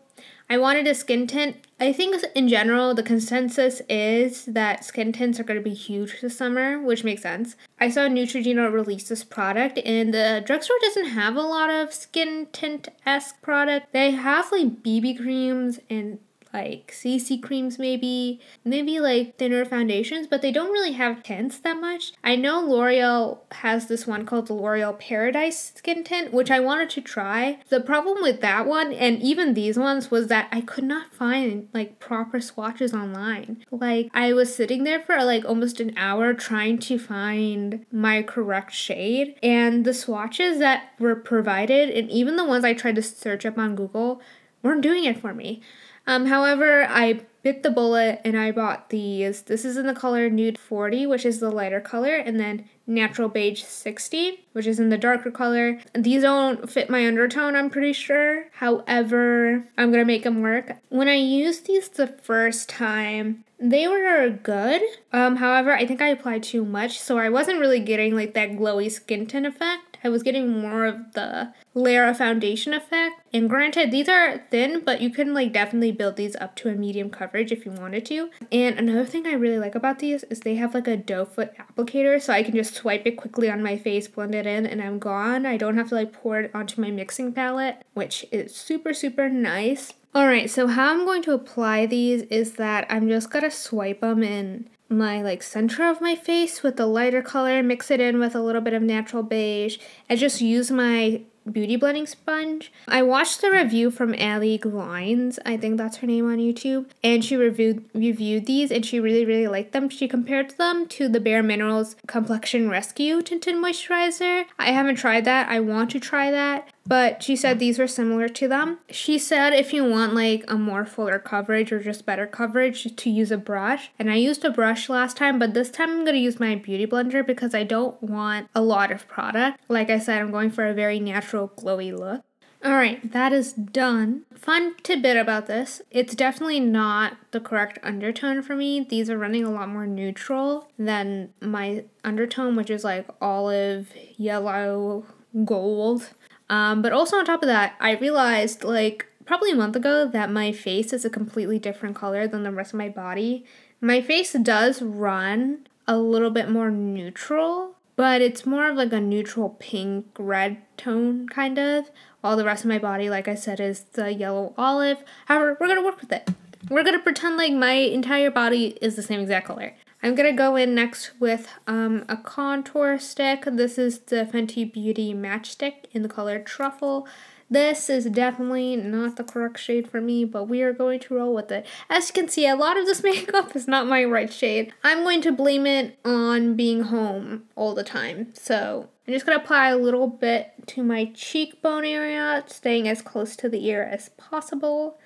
I 0.48 0.56
wanted 0.56 0.86
a 0.86 0.94
skin 0.94 1.26
tint. 1.26 1.58
I 1.82 1.94
think 1.94 2.22
in 2.34 2.46
general, 2.46 2.94
the 2.94 3.02
consensus 3.02 3.80
is 3.88 4.44
that 4.44 4.84
skin 4.84 5.12
tints 5.12 5.40
are 5.40 5.44
going 5.44 5.58
to 5.58 5.64
be 5.64 5.74
huge 5.74 6.20
this 6.20 6.36
summer, 6.36 6.78
which 6.78 7.04
makes 7.04 7.22
sense. 7.22 7.56
I 7.80 7.88
saw 7.88 8.00
Neutrogena 8.02 8.70
release 8.70 9.08
this 9.08 9.24
product, 9.24 9.78
and 9.78 10.12
the 10.12 10.42
drugstore 10.44 10.76
doesn't 10.82 11.06
have 11.06 11.36
a 11.36 11.40
lot 11.40 11.70
of 11.70 11.94
skin 11.94 12.48
tint 12.52 12.88
esque 13.06 13.40
product. 13.40 13.94
They 13.94 14.10
have 14.10 14.52
like 14.52 14.82
BB 14.82 15.22
creams 15.22 15.80
and 15.88 16.18
like 16.52 16.92
CC 16.92 17.40
creams 17.40 17.78
maybe, 17.78 18.40
maybe 18.64 19.00
like 19.00 19.36
thinner 19.36 19.64
foundations, 19.64 20.26
but 20.26 20.42
they 20.42 20.52
don't 20.52 20.72
really 20.72 20.92
have 20.92 21.22
tints 21.22 21.58
that 21.60 21.80
much. 21.80 22.12
I 22.24 22.36
know 22.36 22.60
L'Oreal 22.60 23.38
has 23.52 23.86
this 23.86 24.06
one 24.06 24.26
called 24.26 24.48
the 24.48 24.54
L'Oreal 24.54 24.98
Paradise 24.98 25.72
Skin 25.76 26.04
Tint, 26.04 26.32
which 26.32 26.50
I 26.50 26.60
wanted 26.60 26.90
to 26.90 27.00
try. 27.00 27.60
The 27.68 27.80
problem 27.80 28.18
with 28.22 28.40
that 28.40 28.66
one 28.66 28.92
and 28.92 29.22
even 29.22 29.54
these 29.54 29.78
ones 29.78 30.10
was 30.10 30.26
that 30.28 30.48
I 30.50 30.60
could 30.60 30.84
not 30.84 31.12
find 31.12 31.68
like 31.72 31.98
proper 32.00 32.40
swatches 32.40 32.92
online. 32.92 33.64
Like 33.70 34.10
I 34.12 34.32
was 34.32 34.54
sitting 34.54 34.84
there 34.84 35.00
for 35.00 35.16
like 35.24 35.44
almost 35.44 35.80
an 35.80 35.96
hour 35.96 36.34
trying 36.34 36.78
to 36.78 36.98
find 36.98 37.86
my 37.92 38.22
correct 38.22 38.72
shade 38.74 39.36
and 39.42 39.84
the 39.84 39.94
swatches 39.94 40.58
that 40.58 40.92
were 40.98 41.16
provided 41.16 41.90
and 41.90 42.10
even 42.10 42.36
the 42.36 42.44
ones 42.44 42.64
I 42.64 42.74
tried 42.74 42.96
to 42.96 43.02
search 43.02 43.46
up 43.46 43.58
on 43.58 43.74
Google 43.74 44.20
weren't 44.62 44.82
doing 44.82 45.04
it 45.04 45.18
for 45.18 45.34
me. 45.34 45.62
Um, 46.06 46.26
however, 46.26 46.86
I 46.88 47.20
bit 47.42 47.62
the 47.62 47.70
bullet 47.70 48.20
and 48.24 48.38
I 48.38 48.50
bought 48.52 48.90
these. 48.90 49.42
This 49.42 49.64
is 49.64 49.76
in 49.76 49.86
the 49.86 49.94
color 49.94 50.28
Nude 50.28 50.58
40, 50.58 51.06
which 51.06 51.24
is 51.24 51.40
the 51.40 51.50
lighter 51.50 51.80
color, 51.80 52.16
and 52.16 52.38
then 52.38 52.68
Natural 52.86 53.28
Beige 53.28 53.62
60, 53.62 54.44
which 54.52 54.66
is 54.66 54.80
in 54.80 54.90
the 54.90 54.98
darker 54.98 55.30
color. 55.30 55.80
These 55.94 56.22
don't 56.22 56.68
fit 56.68 56.90
my 56.90 57.06
undertone, 57.06 57.56
I'm 57.56 57.70
pretty 57.70 57.92
sure. 57.92 58.46
However, 58.52 59.68
I'm 59.78 59.90
gonna 59.90 60.04
make 60.04 60.24
them 60.24 60.42
work. 60.42 60.76
When 60.88 61.08
I 61.08 61.14
used 61.14 61.66
these 61.66 61.88
the 61.88 62.08
first 62.08 62.68
time, 62.68 63.44
they 63.58 63.86
were 63.86 64.28
good. 64.30 64.82
Um, 65.12 65.36
however, 65.36 65.72
I 65.72 65.86
think 65.86 66.00
I 66.00 66.08
applied 66.08 66.42
too 66.42 66.64
much, 66.64 66.98
so 66.98 67.18
I 67.18 67.28
wasn't 67.28 67.60
really 67.60 67.80
getting 67.80 68.14
like 68.14 68.34
that 68.34 68.52
glowy 68.52 68.90
skin 68.90 69.26
tint 69.26 69.46
effect. 69.46 69.89
I 70.02 70.08
was 70.08 70.22
getting 70.22 70.60
more 70.60 70.86
of 70.86 71.12
the 71.12 71.52
layer 71.74 72.06
of 72.06 72.18
foundation 72.18 72.72
effect. 72.72 73.20
And 73.32 73.48
granted, 73.48 73.90
these 73.90 74.08
are 74.08 74.38
thin, 74.50 74.82
but 74.84 75.00
you 75.00 75.10
can 75.10 75.34
like 75.34 75.52
definitely 75.52 75.92
build 75.92 76.16
these 76.16 76.36
up 76.36 76.56
to 76.56 76.68
a 76.68 76.74
medium 76.74 77.10
coverage 77.10 77.52
if 77.52 77.64
you 77.64 77.72
wanted 77.72 78.04
to. 78.06 78.30
And 78.50 78.78
another 78.78 79.04
thing 79.04 79.26
I 79.26 79.32
really 79.32 79.58
like 79.58 79.74
about 79.74 79.98
these 79.98 80.24
is 80.24 80.40
they 80.40 80.56
have 80.56 80.74
like 80.74 80.88
a 80.88 80.96
doe 80.96 81.24
foot 81.24 81.52
applicator, 81.56 82.20
so 82.20 82.32
I 82.32 82.42
can 82.42 82.54
just 82.54 82.74
swipe 82.74 83.06
it 83.06 83.16
quickly 83.16 83.50
on 83.50 83.62
my 83.62 83.76
face, 83.76 84.08
blend 84.08 84.34
it 84.34 84.46
in, 84.46 84.66
and 84.66 84.82
I'm 84.82 84.98
gone. 84.98 85.46
I 85.46 85.56
don't 85.56 85.76
have 85.76 85.88
to 85.90 85.94
like 85.94 86.12
pour 86.12 86.40
it 86.40 86.50
onto 86.54 86.80
my 86.80 86.90
mixing 86.90 87.32
palette, 87.32 87.82
which 87.94 88.26
is 88.32 88.54
super, 88.54 88.94
super 88.94 89.28
nice. 89.28 89.92
Alright, 90.12 90.50
so 90.50 90.66
how 90.66 90.92
I'm 90.92 91.04
going 91.04 91.22
to 91.22 91.32
apply 91.32 91.86
these 91.86 92.22
is 92.22 92.54
that 92.54 92.84
I'm 92.90 93.08
just 93.08 93.30
gonna 93.30 93.50
swipe 93.50 94.00
them 94.00 94.24
in 94.24 94.68
my 94.90 95.22
like 95.22 95.42
center 95.42 95.88
of 95.88 96.00
my 96.00 96.14
face 96.14 96.62
with 96.62 96.76
the 96.76 96.86
lighter 96.86 97.22
color, 97.22 97.62
mix 97.62 97.90
it 97.90 98.00
in 98.00 98.18
with 98.18 98.34
a 98.34 98.42
little 98.42 98.60
bit 98.60 98.74
of 98.74 98.82
natural 98.82 99.22
beige, 99.22 99.78
and 100.08 100.18
just 100.18 100.40
use 100.40 100.70
my 100.70 101.22
beauty 101.50 101.76
blending 101.76 102.06
sponge. 102.06 102.72
I 102.86 103.02
watched 103.02 103.40
the 103.40 103.50
review 103.50 103.90
from 103.90 104.14
Allie 104.14 104.58
Glines, 104.58 105.38
I 105.46 105.56
think 105.56 105.78
that's 105.78 105.98
her 105.98 106.06
name 106.06 106.30
on 106.30 106.38
YouTube, 106.38 106.90
and 107.02 107.24
she 107.24 107.36
reviewed 107.36 107.88
reviewed 107.94 108.46
these 108.46 108.70
and 108.70 108.84
she 108.84 109.00
really 109.00 109.24
really 109.24 109.48
liked 109.48 109.72
them. 109.72 109.88
She 109.88 110.08
compared 110.08 110.50
them 110.58 110.86
to 110.88 111.08
the 111.08 111.20
Bare 111.20 111.42
Minerals 111.42 111.96
Complexion 112.06 112.68
Rescue 112.68 113.22
Tinted 113.22 113.56
Moisturizer. 113.56 114.44
I 114.58 114.72
haven't 114.72 114.96
tried 114.96 115.24
that. 115.24 115.48
I 115.48 115.60
want 115.60 115.90
to 115.92 116.00
try 116.00 116.30
that 116.30 116.68
but 116.90 117.22
she 117.22 117.36
said 117.36 117.60
these 117.60 117.78
were 117.78 117.86
similar 117.86 118.28
to 118.28 118.48
them. 118.48 118.80
She 118.90 119.16
said 119.16 119.52
if 119.52 119.72
you 119.72 119.84
want 119.84 120.12
like 120.12 120.44
a 120.48 120.58
more 120.58 120.84
fuller 120.84 121.20
coverage 121.20 121.70
or 121.70 121.80
just 121.80 122.04
better 122.04 122.26
coverage 122.26 122.96
to 122.96 123.08
use 123.08 123.30
a 123.30 123.38
brush. 123.38 123.92
And 123.96 124.10
I 124.10 124.16
used 124.16 124.44
a 124.44 124.50
brush 124.50 124.88
last 124.88 125.16
time, 125.16 125.38
but 125.38 125.54
this 125.54 125.70
time 125.70 125.90
I'm 125.90 126.04
going 126.04 126.16
to 126.16 126.20
use 126.20 126.40
my 126.40 126.56
beauty 126.56 126.88
blender 126.88 127.24
because 127.24 127.54
I 127.54 127.62
don't 127.62 128.02
want 128.02 128.48
a 128.56 128.60
lot 128.60 128.90
of 128.90 129.06
product. 129.06 129.60
Like 129.68 129.88
I 129.88 130.00
said, 130.00 130.20
I'm 130.20 130.32
going 130.32 130.50
for 130.50 130.66
a 130.66 130.74
very 130.74 130.98
natural 130.98 131.50
glowy 131.50 131.96
look. 131.96 132.24
Alright, 132.66 133.12
that 133.12 133.32
is 133.32 133.52
done. 133.52 134.22
Fun 134.34 134.74
tidbit 134.82 135.16
about 135.16 135.46
this 135.46 135.82
it's 135.92 136.16
definitely 136.16 136.58
not 136.58 137.18
the 137.30 137.38
correct 137.38 137.78
undertone 137.84 138.42
for 138.42 138.56
me. 138.56 138.80
These 138.80 139.08
are 139.08 139.16
running 139.16 139.44
a 139.44 139.52
lot 139.52 139.68
more 139.68 139.86
neutral 139.86 140.68
than 140.76 141.34
my 141.40 141.84
undertone, 142.02 142.56
which 142.56 142.68
is 142.68 142.82
like 142.82 143.06
olive, 143.20 143.92
yellow, 144.16 145.06
gold. 145.44 146.10
Um, 146.50 146.82
but 146.82 146.92
also 146.92 147.16
on 147.16 147.24
top 147.24 147.42
of 147.42 147.46
that, 147.46 147.76
I 147.80 147.92
realized 147.92 148.64
like 148.64 149.06
probably 149.24 149.52
a 149.52 149.56
month 149.56 149.76
ago 149.76 150.06
that 150.08 150.30
my 150.30 150.50
face 150.50 150.92
is 150.92 151.04
a 151.04 151.10
completely 151.10 151.60
different 151.60 151.94
color 151.94 152.26
than 152.26 152.42
the 152.42 152.50
rest 152.50 152.74
of 152.74 152.78
my 152.78 152.88
body. 152.88 153.44
My 153.80 154.02
face 154.02 154.32
does 154.32 154.82
run 154.82 155.66
a 155.86 155.96
little 155.96 156.30
bit 156.30 156.50
more 156.50 156.70
neutral, 156.70 157.76
but 157.94 158.20
it's 158.20 158.44
more 158.44 158.68
of 158.68 158.76
like 158.76 158.92
a 158.92 159.00
neutral 159.00 159.56
pink 159.60 160.06
red 160.18 160.58
tone 160.76 161.28
kind 161.28 161.56
of. 161.58 161.90
All 162.24 162.36
the 162.36 162.44
rest 162.44 162.64
of 162.64 162.68
my 162.68 162.78
body, 162.78 163.08
like 163.08 163.28
I 163.28 163.36
said, 163.36 163.60
is 163.60 163.82
the 163.92 164.12
yellow 164.12 164.52
olive. 164.58 165.04
However, 165.26 165.56
we're 165.60 165.68
gonna 165.68 165.84
work 165.84 166.00
with 166.00 166.12
it. 166.12 166.28
We're 166.68 166.84
gonna 166.84 166.98
pretend 166.98 167.36
like 167.36 167.52
my 167.52 167.72
entire 167.72 168.30
body 168.30 168.76
is 168.82 168.96
the 168.96 169.02
same 169.02 169.20
exact 169.20 169.46
color. 169.46 169.74
I'm 170.02 170.14
gonna 170.14 170.32
go 170.32 170.56
in 170.56 170.74
next 170.74 171.12
with 171.20 171.48
um, 171.66 172.04
a 172.08 172.16
contour 172.16 172.98
stick. 172.98 173.44
This 173.44 173.76
is 173.76 173.98
the 173.98 174.28
Fenty 174.32 174.70
Beauty 174.70 175.12
Match 175.12 175.50
Stick 175.50 175.88
in 175.92 176.02
the 176.02 176.08
color 176.08 176.38
Truffle. 176.38 177.06
This 177.52 177.90
is 177.90 178.04
definitely 178.04 178.76
not 178.76 179.16
the 179.16 179.24
correct 179.24 179.58
shade 179.58 179.90
for 179.90 180.00
me, 180.00 180.24
but 180.24 180.44
we 180.44 180.62
are 180.62 180.72
going 180.72 181.00
to 181.00 181.14
roll 181.14 181.34
with 181.34 181.50
it. 181.50 181.66
As 181.90 182.08
you 182.08 182.14
can 182.14 182.28
see, 182.28 182.46
a 182.46 182.54
lot 182.54 182.78
of 182.78 182.86
this 182.86 183.02
makeup 183.04 183.56
is 183.56 183.66
not 183.66 183.88
my 183.88 184.04
right 184.04 184.32
shade. 184.32 184.72
I'm 184.84 185.02
going 185.02 185.20
to 185.22 185.32
blame 185.32 185.66
it 185.66 185.98
on 186.04 186.54
being 186.54 186.84
home 186.84 187.44
all 187.56 187.74
the 187.74 187.82
time. 187.82 188.32
So 188.34 188.88
I'm 189.06 189.12
just 189.12 189.26
going 189.26 189.36
to 189.36 189.44
apply 189.44 189.70
a 189.70 189.76
little 189.76 190.06
bit 190.06 190.52
to 190.68 190.84
my 190.84 191.06
cheekbone 191.12 191.84
area, 191.84 192.44
staying 192.46 192.86
as 192.86 193.02
close 193.02 193.34
to 193.36 193.48
the 193.48 193.66
ear 193.66 193.82
as 193.82 194.10
possible. 194.10 194.98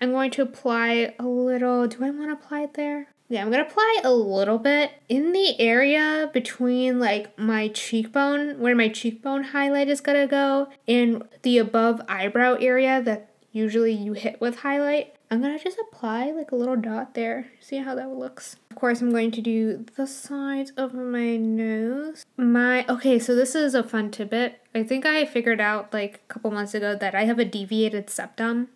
I'm 0.00 0.10
going 0.10 0.32
to 0.32 0.42
apply 0.42 1.14
a 1.20 1.24
little, 1.24 1.86
do 1.86 2.04
I 2.04 2.10
want 2.10 2.30
to 2.30 2.44
apply 2.44 2.62
it 2.62 2.74
there? 2.74 3.11
Yeah, 3.28 3.42
I'm 3.42 3.50
gonna 3.50 3.62
apply 3.62 4.00
a 4.04 4.12
little 4.12 4.58
bit 4.58 4.90
in 5.08 5.32
the 5.32 5.58
area 5.58 6.30
between 6.32 6.98
like 6.98 7.38
my 7.38 7.68
cheekbone, 7.68 8.58
where 8.60 8.76
my 8.76 8.88
cheekbone 8.88 9.44
highlight 9.44 9.88
is 9.88 10.00
gonna 10.00 10.26
go, 10.26 10.68
and 10.86 11.22
the 11.42 11.58
above 11.58 12.02
eyebrow 12.08 12.56
area 12.60 13.00
that 13.02 13.30
usually 13.50 13.92
you 13.92 14.12
hit 14.12 14.40
with 14.40 14.56
highlight. 14.56 15.14
I'm 15.30 15.40
gonna 15.40 15.58
just 15.58 15.78
apply 15.78 16.30
like 16.32 16.52
a 16.52 16.56
little 16.56 16.76
dot 16.76 17.14
there. 17.14 17.46
See 17.58 17.78
how 17.78 17.94
that 17.94 18.10
looks. 18.10 18.56
Of 18.70 18.76
course, 18.76 19.00
I'm 19.00 19.10
going 19.10 19.30
to 19.30 19.40
do 19.40 19.86
the 19.96 20.06
sides 20.06 20.72
of 20.76 20.92
my 20.92 21.38
nose. 21.38 22.26
My, 22.36 22.84
okay, 22.86 23.18
so 23.18 23.34
this 23.34 23.54
is 23.54 23.74
a 23.74 23.82
fun 23.82 24.10
tidbit. 24.10 24.60
I 24.74 24.82
think 24.82 25.06
I 25.06 25.24
figured 25.24 25.60
out 25.60 25.90
like 25.92 26.16
a 26.16 26.32
couple 26.32 26.50
months 26.50 26.74
ago 26.74 26.94
that 26.96 27.14
I 27.14 27.24
have 27.24 27.38
a 27.38 27.46
deviated 27.46 28.10
septum 28.10 28.68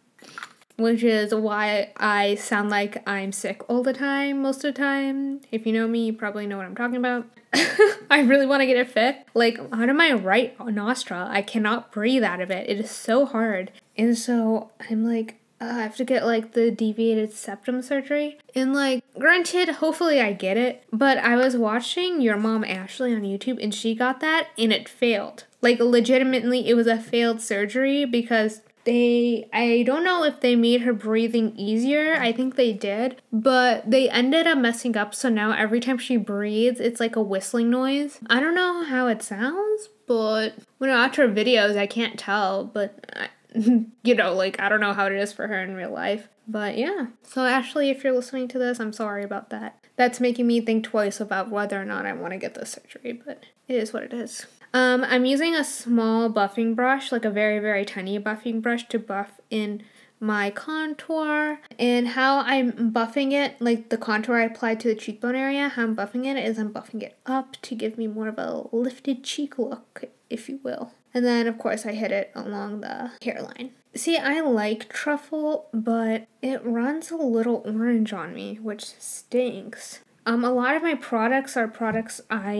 which 0.76 1.02
is 1.02 1.34
why 1.34 1.92
I 1.96 2.34
sound 2.36 2.70
like 2.70 3.02
I'm 3.08 3.32
sick 3.32 3.68
all 3.68 3.82
the 3.82 3.92
time, 3.92 4.42
most 4.42 4.64
of 4.64 4.74
the 4.74 4.80
time. 4.80 5.40
If 5.50 5.66
you 5.66 5.72
know 5.72 5.88
me, 5.88 6.06
you 6.06 6.12
probably 6.12 6.46
know 6.46 6.56
what 6.56 6.66
I'm 6.66 6.74
talking 6.74 6.96
about. 6.96 7.26
I 8.10 8.20
really 8.20 8.46
want 8.46 8.60
to 8.60 8.66
get 8.66 8.76
it 8.76 8.90
fit. 8.90 9.26
Like, 9.34 9.58
out 9.72 9.88
of 9.88 9.96
my 9.96 10.12
right 10.12 10.58
nostril, 10.66 11.26
I 11.28 11.42
cannot 11.42 11.92
breathe 11.92 12.22
out 12.22 12.40
of 12.40 12.50
it. 12.50 12.68
It 12.68 12.78
is 12.78 12.90
so 12.90 13.24
hard. 13.24 13.72
And 13.96 14.16
so 14.16 14.70
I'm 14.90 15.04
like, 15.04 15.36
uh, 15.60 15.64
I 15.64 15.82
have 15.82 15.96
to 15.96 16.04
get 16.04 16.26
like 16.26 16.52
the 16.52 16.70
deviated 16.70 17.32
septum 17.32 17.80
surgery. 17.80 18.38
And 18.54 18.74
like, 18.74 19.02
granted, 19.18 19.76
hopefully 19.76 20.20
I 20.20 20.32
get 20.34 20.58
it. 20.58 20.84
But 20.92 21.18
I 21.18 21.36
was 21.36 21.56
watching 21.56 22.20
your 22.20 22.36
mom 22.36 22.62
Ashley 22.64 23.14
on 23.14 23.22
YouTube 23.22 23.62
and 23.62 23.74
she 23.74 23.94
got 23.94 24.20
that 24.20 24.48
and 24.58 24.72
it 24.72 24.88
failed. 24.88 25.44
Like, 25.62 25.80
legitimately, 25.80 26.68
it 26.68 26.74
was 26.74 26.86
a 26.86 26.98
failed 26.98 27.40
surgery 27.40 28.04
because 28.04 28.60
they 28.86 29.48
I 29.52 29.82
don't 29.82 30.04
know 30.04 30.24
if 30.24 30.40
they 30.40 30.56
made 30.56 30.80
her 30.82 30.94
breathing 30.94 31.54
easier. 31.56 32.14
I 32.14 32.32
think 32.32 32.56
they 32.56 32.72
did, 32.72 33.20
but 33.30 33.90
they 33.90 34.08
ended 34.08 34.46
up 34.46 34.56
messing 34.56 34.96
up 34.96 35.14
so 35.14 35.28
now 35.28 35.52
every 35.52 35.80
time 35.80 35.98
she 35.98 36.16
breathes, 36.16 36.80
it's 36.80 37.00
like 37.00 37.16
a 37.16 37.22
whistling 37.22 37.68
noise. 37.68 38.18
I 38.30 38.40
don't 38.40 38.54
know 38.54 38.84
how 38.84 39.08
it 39.08 39.22
sounds, 39.22 39.88
but 40.06 40.54
when 40.78 40.88
I 40.88 41.06
watch 41.06 41.16
her 41.16 41.28
videos, 41.28 41.76
I 41.76 41.86
can't 41.86 42.18
tell, 42.18 42.64
but 42.64 43.04
I, 43.14 43.28
you 44.02 44.14
know, 44.14 44.32
like 44.32 44.58
I 44.60 44.68
don't 44.68 44.80
know 44.80 44.94
how 44.94 45.06
it 45.06 45.12
is 45.12 45.32
for 45.32 45.46
her 45.46 45.60
in 45.60 45.74
real 45.74 45.92
life. 45.92 46.28
But 46.48 46.78
yeah. 46.78 47.06
So 47.22 47.44
Ashley, 47.44 47.90
if 47.90 48.04
you're 48.04 48.14
listening 48.14 48.48
to 48.48 48.58
this, 48.58 48.78
I'm 48.78 48.92
sorry 48.92 49.24
about 49.24 49.50
that. 49.50 49.78
That's 49.96 50.20
making 50.20 50.46
me 50.46 50.60
think 50.60 50.84
twice 50.84 51.20
about 51.20 51.50
whether 51.50 51.80
or 51.80 51.84
not 51.84 52.06
I 52.06 52.12
want 52.12 52.32
to 52.32 52.38
get 52.38 52.54
this 52.54 52.72
surgery, 52.72 53.12
but 53.12 53.42
it 53.66 53.74
is 53.74 53.92
what 53.92 54.04
it 54.04 54.12
is. 54.12 54.46
Um, 54.72 55.04
I'm 55.04 55.24
using 55.24 55.54
a 55.54 55.64
small 55.64 56.30
buffing 56.30 56.74
brush, 56.74 57.12
like 57.12 57.24
a 57.24 57.30
very, 57.30 57.58
very 57.58 57.84
tiny 57.84 58.18
buffing 58.18 58.60
brush 58.60 58.88
to 58.88 58.98
buff 58.98 59.40
in 59.50 59.82
my 60.20 60.50
contour. 60.50 61.60
And 61.78 62.08
how 62.08 62.38
I'm 62.40 62.92
buffing 62.92 63.32
it, 63.32 63.60
like 63.60 63.88
the 63.88 63.98
contour 63.98 64.36
I 64.36 64.44
applied 64.44 64.80
to 64.80 64.88
the 64.88 64.94
cheekbone 64.94 65.36
area, 65.36 65.68
how 65.68 65.82
I'm 65.82 65.96
buffing 65.96 66.26
it 66.26 66.36
is 66.36 66.58
I'm 66.58 66.72
buffing 66.72 67.02
it 67.02 67.18
up 67.26 67.56
to 67.62 67.74
give 67.74 67.98
me 67.98 68.06
more 68.06 68.28
of 68.28 68.38
a 68.38 68.64
lifted 68.72 69.24
cheek 69.24 69.58
look, 69.58 70.04
if 70.30 70.48
you 70.48 70.60
will. 70.62 70.92
And 71.14 71.24
then, 71.24 71.46
of 71.46 71.58
course, 71.58 71.86
I 71.86 71.92
hit 71.92 72.12
it 72.12 72.30
along 72.34 72.82
the 72.82 73.12
hairline. 73.22 73.70
See, 73.94 74.18
I 74.18 74.40
like 74.40 74.90
truffle, 74.90 75.68
but 75.72 76.26
it 76.42 76.62
runs 76.62 77.10
a 77.10 77.16
little 77.16 77.62
orange 77.64 78.12
on 78.12 78.34
me, 78.34 78.58
which 78.60 78.84
stinks. 78.84 80.00
Um, 80.26 80.44
a 80.44 80.52
lot 80.52 80.74
of 80.74 80.82
my 80.82 80.96
products 80.96 81.56
are 81.56 81.68
products 81.68 82.20
I 82.28 82.54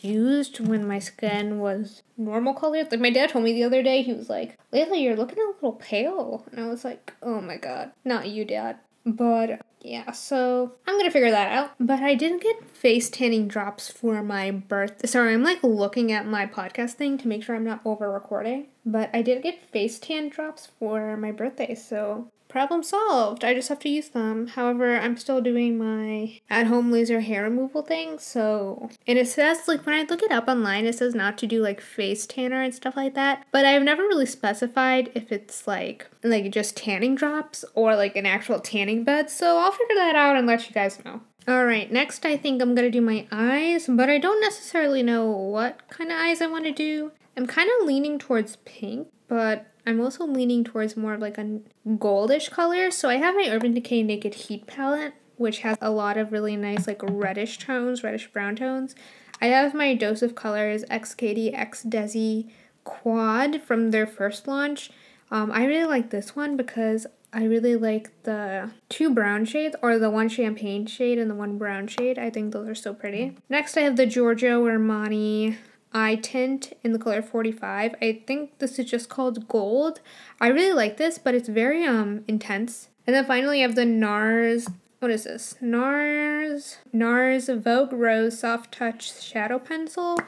used 0.00 0.60
when 0.60 0.88
my 0.88 0.98
skin 0.98 1.58
was 1.58 2.02
normal 2.16 2.54
color. 2.54 2.84
Like 2.90 3.00
my 3.00 3.10
dad 3.10 3.28
told 3.28 3.44
me 3.44 3.52
the 3.52 3.64
other 3.64 3.82
day, 3.82 4.00
he 4.00 4.14
was 4.14 4.30
like, 4.30 4.58
"Layla, 4.72 5.00
you're 5.00 5.14
looking 5.14 5.38
a 5.38 5.52
little 5.54 5.74
pale," 5.74 6.46
and 6.50 6.58
I 6.58 6.68
was 6.68 6.84
like, 6.86 7.12
"Oh 7.22 7.42
my 7.42 7.58
god, 7.58 7.92
not 8.02 8.28
you, 8.28 8.46
dad." 8.46 8.78
But 9.04 9.60
yeah, 9.82 10.12
so 10.12 10.72
I'm 10.86 10.96
gonna 10.96 11.10
figure 11.10 11.30
that 11.30 11.52
out. 11.52 11.72
But 11.78 12.00
I 12.00 12.14
didn't 12.14 12.42
get 12.42 12.70
face 12.70 13.10
tanning 13.10 13.46
drops 13.46 13.90
for 13.90 14.22
my 14.22 14.50
birth. 14.50 15.06
Sorry, 15.06 15.34
I'm 15.34 15.42
like 15.42 15.62
looking 15.62 16.12
at 16.12 16.26
my 16.26 16.46
podcast 16.46 16.92
thing 16.92 17.18
to 17.18 17.28
make 17.28 17.42
sure 17.42 17.56
I'm 17.56 17.64
not 17.64 17.82
over 17.84 18.10
recording. 18.10 18.68
But 18.86 19.10
I 19.12 19.20
did 19.20 19.42
get 19.42 19.70
face 19.70 19.98
tan 19.98 20.28
drops 20.30 20.68
for 20.78 21.16
my 21.16 21.30
birthday, 21.30 21.74
so 21.74 22.28
problem 22.52 22.82
solved. 22.82 23.44
I 23.44 23.54
just 23.54 23.70
have 23.70 23.80
to 23.80 23.88
use 23.88 24.10
them. 24.10 24.48
However, 24.48 24.96
I'm 24.98 25.16
still 25.16 25.40
doing 25.40 25.78
my 25.78 26.38
at 26.50 26.66
home 26.66 26.92
laser 26.92 27.20
hair 27.20 27.44
removal 27.44 27.82
thing. 27.82 28.18
So, 28.18 28.90
and 29.06 29.18
it 29.18 29.26
says, 29.26 29.66
like, 29.66 29.86
when 29.86 29.94
I 29.94 30.02
look 30.02 30.22
it 30.22 30.30
up 30.30 30.48
online, 30.48 30.84
it 30.84 30.96
says 30.96 31.14
not 31.14 31.38
to 31.38 31.46
do 31.46 31.62
like 31.62 31.80
face 31.80 32.26
tanner 32.26 32.62
and 32.62 32.74
stuff 32.74 32.94
like 32.94 33.14
that. 33.14 33.44
But 33.50 33.64
I've 33.64 33.82
never 33.82 34.02
really 34.02 34.26
specified 34.26 35.10
if 35.14 35.32
it's 35.32 35.66
like, 35.66 36.06
like 36.22 36.52
just 36.52 36.76
tanning 36.76 37.14
drops 37.14 37.64
or 37.74 37.96
like 37.96 38.16
an 38.16 38.26
actual 38.26 38.60
tanning 38.60 39.02
bed. 39.02 39.30
So 39.30 39.58
I'll 39.58 39.72
figure 39.72 39.96
that 39.96 40.14
out 40.14 40.36
and 40.36 40.46
let 40.46 40.68
you 40.68 40.74
guys 40.74 41.02
know. 41.04 41.22
Alright, 41.48 41.90
next 41.90 42.24
I 42.24 42.36
think 42.36 42.62
I'm 42.62 42.74
gonna 42.74 42.90
do 42.90 43.00
my 43.00 43.26
eyes, 43.32 43.88
but 43.88 44.08
I 44.08 44.18
don't 44.18 44.40
necessarily 44.40 45.02
know 45.02 45.28
what 45.28 45.88
kind 45.88 46.12
of 46.12 46.18
eyes 46.18 46.40
I 46.40 46.46
want 46.46 46.66
to 46.66 46.70
do. 46.70 47.10
I'm 47.36 47.46
kind 47.46 47.68
of 47.80 47.86
leaning 47.86 48.18
towards 48.18 48.56
pink, 48.64 49.08
but 49.32 49.64
I'm 49.86 49.98
also 49.98 50.26
leaning 50.26 50.62
towards 50.62 50.94
more 50.94 51.14
of 51.14 51.20
like 51.22 51.38
a 51.38 51.60
goldish 51.88 52.50
color. 52.50 52.90
So 52.90 53.08
I 53.08 53.14
have 53.14 53.34
my 53.34 53.48
Urban 53.48 53.72
Decay 53.72 54.02
Naked 54.02 54.34
Heat 54.34 54.66
palette, 54.66 55.14
which 55.38 55.60
has 55.60 55.78
a 55.80 55.90
lot 55.90 56.18
of 56.18 56.32
really 56.32 56.54
nice 56.54 56.86
like 56.86 57.00
reddish 57.02 57.56
tones, 57.56 58.04
reddish 58.04 58.30
brown 58.30 58.56
tones. 58.56 58.94
I 59.40 59.46
have 59.46 59.72
my 59.72 59.94
Dose 59.94 60.20
of 60.20 60.34
Colors 60.34 60.84
XKD 60.90 61.54
X 61.54 61.82
Desi 61.82 62.50
Quad 62.84 63.62
from 63.62 63.90
their 63.90 64.06
first 64.06 64.46
launch. 64.46 64.90
Um, 65.30 65.50
I 65.50 65.64
really 65.64 65.88
like 65.88 66.10
this 66.10 66.36
one 66.36 66.54
because 66.54 67.06
I 67.32 67.44
really 67.44 67.74
like 67.76 68.10
the 68.24 68.68
two 68.90 69.14
brown 69.14 69.46
shades, 69.46 69.76
or 69.80 69.98
the 69.98 70.10
one 70.10 70.28
champagne 70.28 70.84
shade 70.84 71.18
and 71.18 71.30
the 71.30 71.34
one 71.34 71.56
brown 71.56 71.88
shade. 71.88 72.18
I 72.18 72.28
think 72.28 72.52
those 72.52 72.68
are 72.68 72.74
so 72.74 72.92
pretty. 72.92 73.38
Next, 73.48 73.78
I 73.78 73.80
have 73.80 73.96
the 73.96 74.04
Giorgio 74.04 74.62
Armani 74.66 75.56
eye 75.94 76.16
tint 76.16 76.72
in 76.82 76.92
the 76.92 76.98
color 76.98 77.22
45. 77.22 77.94
I 78.00 78.22
think 78.26 78.58
this 78.58 78.78
is 78.78 78.90
just 78.90 79.08
called 79.08 79.48
Gold. 79.48 80.00
I 80.40 80.48
really 80.48 80.72
like 80.72 80.96
this, 80.96 81.18
but 81.18 81.34
it's 81.34 81.48
very 81.48 81.84
um 81.84 82.24
intense. 82.28 82.88
And 83.06 83.14
then 83.14 83.26
finally 83.26 83.60
I 83.60 83.62
have 83.62 83.74
the 83.74 83.84
NARS, 83.84 84.70
what 85.00 85.10
is 85.10 85.24
this? 85.24 85.56
NARS, 85.60 86.78
NARS 86.92 87.48
Vogue 87.62 87.92
Rose 87.92 88.38
Soft 88.38 88.72
Touch 88.72 89.20
Shadow 89.20 89.58
Pencil. 89.58 90.18